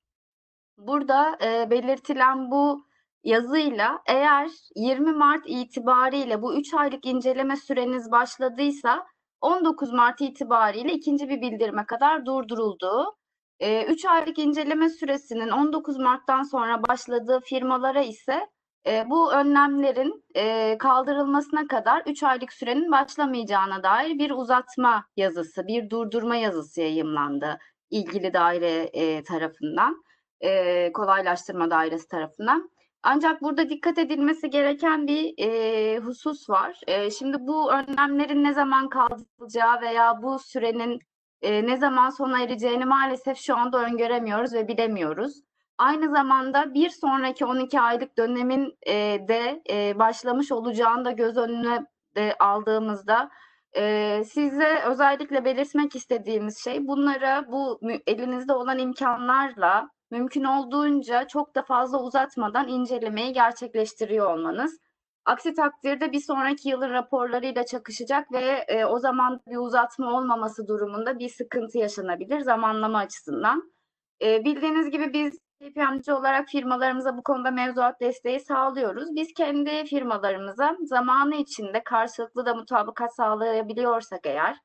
[0.79, 2.87] Burada e, belirtilen bu
[3.25, 9.07] yazıyla eğer 20 Mart itibariyle bu 3 aylık inceleme süreniz başladıysa
[9.45, 13.17] 19 Mart itibariyle ikinci bir bildirime kadar durdurulduğu,
[13.89, 18.49] 3 aylık inceleme süresinin 19 Mart'tan sonra başladığı firmalara ise
[18.87, 25.91] e, bu önlemlerin e, kaldırılmasına kadar 3 aylık sürenin başlamayacağına dair bir uzatma yazısı, bir
[25.91, 27.59] durdurma yazısı yayımlandı
[27.91, 30.05] ilgili daire e, tarafından,
[30.41, 32.71] e, kolaylaştırma dairesi tarafından.
[33.07, 36.81] Ancak burada dikkat edilmesi gereken bir e, husus var.
[36.87, 40.99] E, şimdi bu önlemlerin ne zaman kaldırılacağı veya bu sürenin
[41.43, 45.43] e, ne zaman sona ereceğini maalesef şu anda öngöremiyoruz ve bilemiyoruz.
[45.79, 48.95] Aynı zamanda bir sonraki 12 aylık dönemin e,
[49.29, 51.87] de e, başlamış olacağını da göz önüne
[52.17, 53.31] de aldığımızda
[53.77, 61.63] e, size özellikle belirtmek istediğimiz şey bunlara bu elinizde olan imkanlarla mümkün olduğunca çok da
[61.63, 64.79] fazla uzatmadan incelemeyi gerçekleştiriyor olmanız.
[65.25, 71.19] Aksi takdirde bir sonraki yılın raporlarıyla çakışacak ve e, o zaman bir uzatma olmaması durumunda
[71.19, 73.73] bir sıkıntı yaşanabilir zamanlama açısından.
[74.23, 79.15] E, bildiğiniz gibi biz KPMG olarak firmalarımıza bu konuda mevzuat desteği sağlıyoruz.
[79.15, 84.57] Biz kendi firmalarımıza zamanı içinde karşılıklı da mutabakat sağlayabiliyorsak eğer,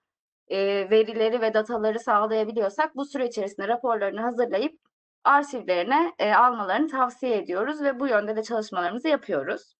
[0.47, 4.78] e, verileri ve dataları sağlayabiliyorsak bu süre içerisinde raporlarını hazırlayıp
[5.23, 9.75] arşivlerine e, almalarını tavsiye ediyoruz ve bu yönde de çalışmalarımızı yapıyoruz.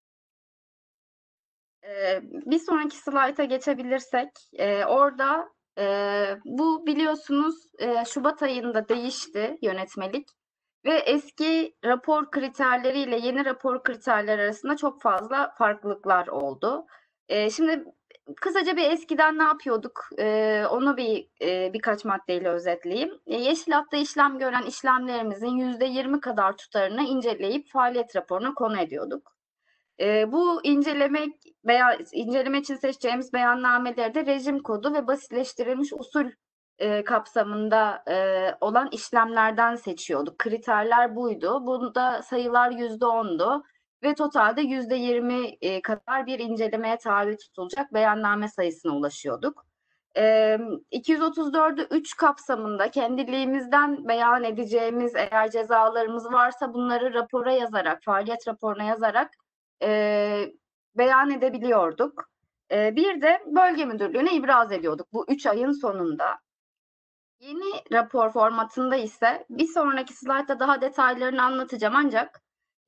[1.84, 5.86] E, bir sonraki slayta geçebilirsek, e, orada e,
[6.46, 10.28] bu biliyorsunuz e, Şubat ayında değişti yönetmelik
[10.86, 16.86] ve eski rapor kriterleriyle yeni rapor kriterleri arasında çok fazla farklılıklar oldu.
[17.30, 17.86] E, şimdi
[18.36, 20.10] kısaca bir eskiden ne yapıyorduk?
[20.20, 23.20] E, onu bir e, birkaç maddeyle özetleyeyim.
[23.28, 29.36] E, yeşil hatta işlem gören işlemlerimizin %20 kadar tutarını inceleyip faaliyet raporuna konu ediyorduk.
[30.00, 31.26] E, bu inceleme
[31.66, 36.32] veya inceleme için seçeceğimiz beyannameleri de rejim kodu ve basitleştirilmiş usul
[36.80, 40.40] e, kapsamında e, olan işlemlerden seçiyorduk.
[40.40, 41.66] Kriterler buydu.
[41.66, 43.64] Bunda sayılar %10'du
[44.04, 49.66] ve totalde %20 e, kadar bir incelemeye tabi tutulacak beyanname sayısına ulaşıyorduk.
[50.18, 50.22] E,
[50.92, 59.32] 234'ü 3 kapsamında kendiliğimizden beyan edeceğimiz eğer cezalarımız varsa bunları rapora yazarak, faaliyet raporuna yazarak
[60.96, 62.30] beyan edebiliyorduk.
[62.72, 66.40] Bir de bölge müdürlüğüne ibraz ediyorduk bu 3 ayın sonunda.
[67.40, 72.42] Yeni rapor formatında ise bir sonraki slaytta daha detaylarını anlatacağım ancak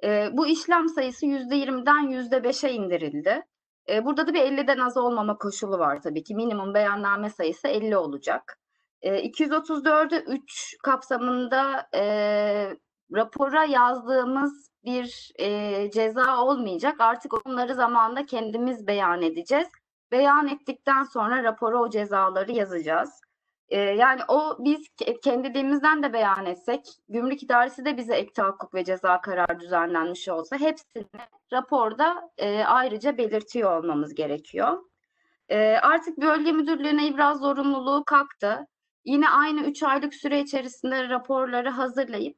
[0.03, 3.41] e, bu işlem sayısı %20'den %5'e indirildi.
[3.89, 6.35] E, burada da bir 50'den az olmama koşulu var tabii ki.
[6.35, 8.59] Minimum beyanname sayısı 50 olacak.
[9.01, 12.03] E, 234'ü 3 kapsamında e,
[13.15, 17.01] rapora yazdığımız bir e, ceza olmayacak.
[17.01, 19.67] Artık onları zamanında kendimiz beyan edeceğiz.
[20.11, 23.21] Beyan ettikten sonra rapora o cezaları yazacağız.
[23.72, 24.88] E, yani o biz
[25.24, 30.57] kendiliğimizden de beyan etsek, gümrük idaresi de bize ek tahakkuk ve ceza kararı düzenlenmiş olsa
[30.57, 31.05] hepsini
[31.53, 34.78] raporda e, ayrıca belirtiyor olmamız gerekiyor.
[35.49, 38.67] E, artık bölge müdürlüğüne ibraz zorunluluğu kalktı.
[39.05, 42.38] Yine aynı 3 aylık süre içerisinde raporları hazırlayıp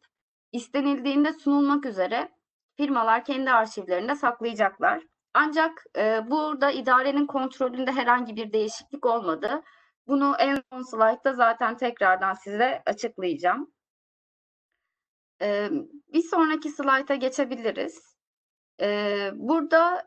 [0.51, 2.29] istenildiğinde sunulmak üzere
[2.77, 5.03] firmalar kendi arşivlerinde saklayacaklar.
[5.33, 9.63] Ancak e, burada idarenin kontrolünde herhangi bir değişiklik olmadı.
[10.07, 13.73] Bunu en son slaytta zaten tekrardan size açıklayacağım.
[16.13, 18.15] Bir sonraki slayta geçebiliriz.
[19.33, 20.05] Burada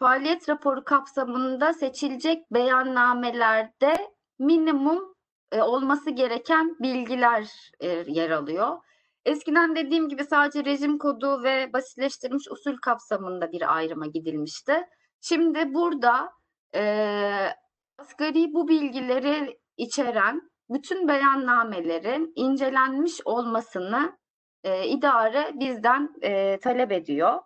[0.00, 5.14] faaliyet raporu kapsamında seçilecek beyannamelerde minimum
[5.52, 8.78] e, olması gereken bilgiler e, yer alıyor.
[9.24, 14.82] Eskiden dediğim gibi sadece rejim kodu ve basitleştirilmiş usul kapsamında bir ayrıma gidilmişti.
[15.20, 16.32] Şimdi burada
[18.00, 24.18] asgari bu bilgileri içeren bütün beyannamelerin incelenmiş olmasını
[24.64, 27.40] e, idare bizden e, talep ediyor.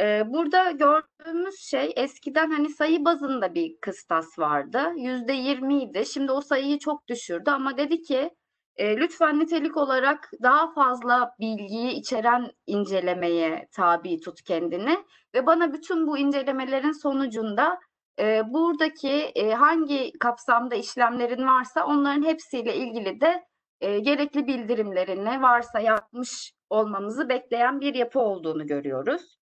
[0.00, 4.92] E, burada gördüğümüz şey eskiden hani sayı bazında bir kıstas vardı.
[4.96, 6.06] Yüzde yirmiydi.
[6.06, 8.30] Şimdi o sayıyı çok düşürdü ama dedi ki
[8.76, 14.96] e, lütfen nitelik olarak daha fazla bilgiyi içeren incelemeye tabi tut kendini
[15.34, 17.78] ve bana bütün bu incelemelerin sonucunda
[18.18, 23.44] e, buradaki e, hangi kapsamda işlemlerin varsa onların hepsiyle ilgili de
[23.80, 29.36] e, gerekli bildirimlerini varsa yapmış olmamızı bekleyen bir yapı olduğunu görüyoruz.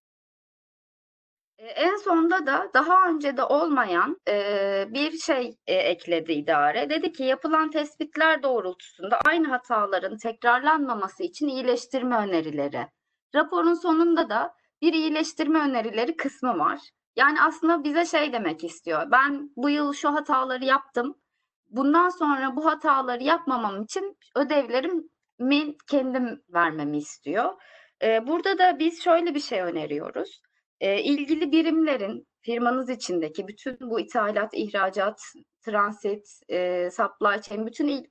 [1.58, 6.90] E, en sonda da daha önce de olmayan e, bir şey e, ekledi idare.
[6.90, 12.86] Dedi ki yapılan tespitler doğrultusunda aynı hataların tekrarlanmaması için iyileştirme önerileri.
[13.34, 16.80] Raporun sonunda da bir iyileştirme önerileri kısmı var.
[17.16, 19.10] Yani aslında bize şey demek istiyor.
[19.10, 21.14] Ben bu yıl şu hataları yaptım.
[21.70, 27.52] Bundan sonra bu hataları yapmamam için ödevlerimi kendim vermemi istiyor.
[28.02, 30.42] E, burada da biz şöyle bir şey öneriyoruz
[30.82, 35.20] e, ilgili birimlerin firmanız içindeki bütün bu ithalat, ihracat,
[35.64, 38.04] transit, e, supply chain, bütün il,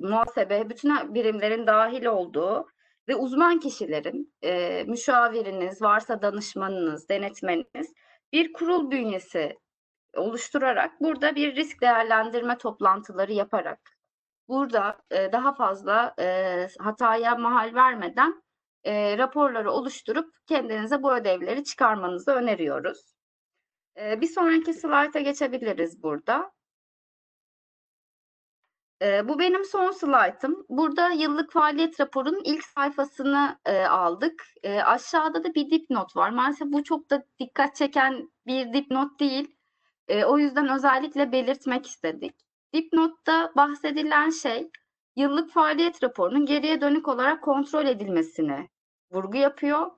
[0.00, 2.66] muhasebe, bütün birimlerin dahil olduğu
[3.08, 7.92] ve uzman kişilerin, e, müşaviriniz, varsa danışmanınız, denetmeniniz
[8.34, 9.58] bir kurul bünyesi
[10.16, 13.80] oluşturarak burada bir risk değerlendirme toplantıları yaparak
[14.48, 18.42] burada e, daha fazla e, hataya mahal vermeden
[18.84, 23.14] e, raporları oluşturup kendinize bu ödevleri çıkarmanızı öneriyoruz.
[24.00, 26.53] E, bir sonraki slayta geçebiliriz burada.
[29.02, 30.66] E, bu benim son slaytım.
[30.68, 34.44] Burada yıllık faaliyet raporunun ilk sayfasını e, aldık.
[34.62, 36.30] E, aşağıda da bir dipnot var.
[36.30, 39.56] Maalesef bu çok da dikkat çeken bir dipnot değil.
[40.08, 42.34] E, o yüzden özellikle belirtmek istedik.
[42.74, 44.70] Dipnotta bahsedilen şey
[45.16, 48.68] yıllık faaliyet raporunun geriye dönük olarak kontrol edilmesini
[49.10, 49.90] vurgu yapıyor.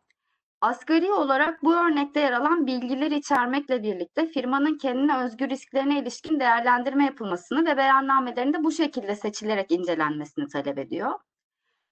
[0.60, 7.04] Asgari olarak bu örnekte yer alan bilgileri içermekle birlikte firmanın kendine özgü risklerine ilişkin değerlendirme
[7.04, 11.12] yapılmasını ve beyannamelerin de bu şekilde seçilerek incelenmesini talep ediyor.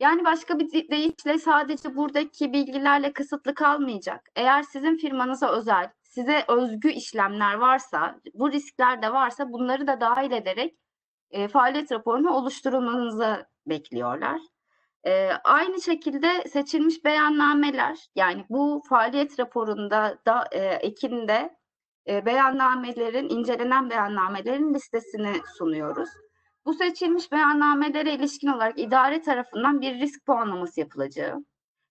[0.01, 4.29] Yani başka bir deyişle sadece buradaki bilgilerle kısıtlı kalmayacak.
[4.37, 10.33] Eğer sizin firmanıza özel, size özgü işlemler varsa, bu riskler de varsa bunları da dahil
[10.33, 10.79] ederek
[11.31, 14.41] e, faaliyet raporunu oluşturulmanızı bekliyorlar.
[15.07, 21.57] E, aynı şekilde seçilmiş beyannameler yani bu faaliyet raporunda da e, ekinde
[22.09, 26.09] e, beyannamelerin incelenen beyannamelerin listesini sunuyoruz.
[26.67, 31.45] Bu seçilmiş beyannamelere ilişkin olarak idare tarafından bir risk puanlaması yapılacağı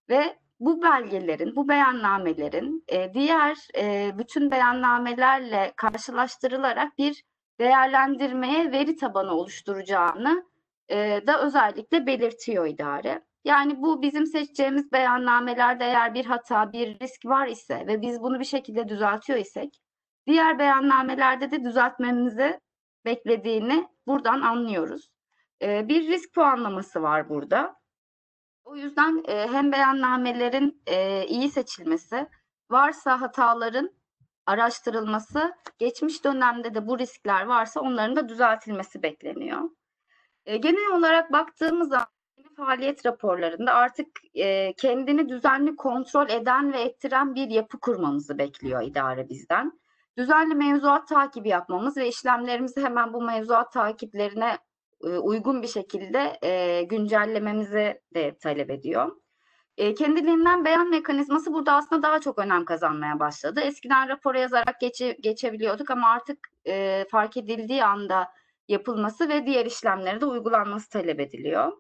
[0.09, 7.23] ve bu belgelerin, bu beyannamelerin e, diğer e, bütün beyannamelerle karşılaştırılarak bir
[7.59, 10.52] değerlendirmeye veri tabanı oluşturacağını
[10.93, 13.25] e, da özellikle belirtiyor idare.
[13.43, 18.39] Yani bu bizim seçeceğimiz beyannamelerde eğer bir hata, bir risk var ise ve biz bunu
[18.39, 19.79] bir şekilde düzeltiyor isek,
[20.27, 22.59] diğer beyannamelerde de düzeltmemizi
[23.05, 25.09] beklediğini buradan anlıyoruz.
[25.61, 27.75] E, bir risk puanlaması var burada.
[28.63, 30.83] O yüzden e, hem beyannamelerin
[31.27, 32.29] iyi seçilmesi,
[32.71, 33.91] varsa hataların
[34.45, 39.69] araştırılması, geçmiş dönemde de bu riskler varsa onların da düzeltilmesi bekleniyor.
[40.45, 42.07] E, genel olarak baktığımız zaman
[42.57, 49.29] faaliyet raporlarında artık e, kendini düzenli kontrol eden ve ettiren bir yapı kurmamızı bekliyor idare
[49.29, 49.79] bizden.
[50.17, 54.57] Düzenli mevzuat takibi yapmamız ve işlemlerimizi hemen bu mevzuat takiplerine
[55.03, 59.15] e, uygun bir şekilde e, güncellememizi de talep ediyor.
[59.97, 63.59] Kendiliğinden beyan mekanizması burada aslında daha çok önem kazanmaya başladı.
[63.59, 68.31] Eskiden rapora yazarak geçe, geçebiliyorduk ama artık e, fark edildiği anda
[68.67, 71.71] yapılması ve diğer işlemlere de uygulanması talep ediliyor.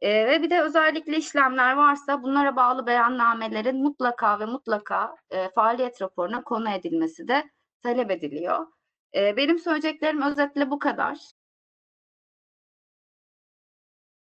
[0.00, 6.02] E, ve bir de özellikle işlemler varsa bunlara bağlı beyannamelerin mutlaka ve mutlaka e, faaliyet
[6.02, 7.50] raporuna konu edilmesi de
[7.82, 8.66] talep ediliyor.
[9.14, 11.18] E, benim söyleyeceklerim özetle bu kadar.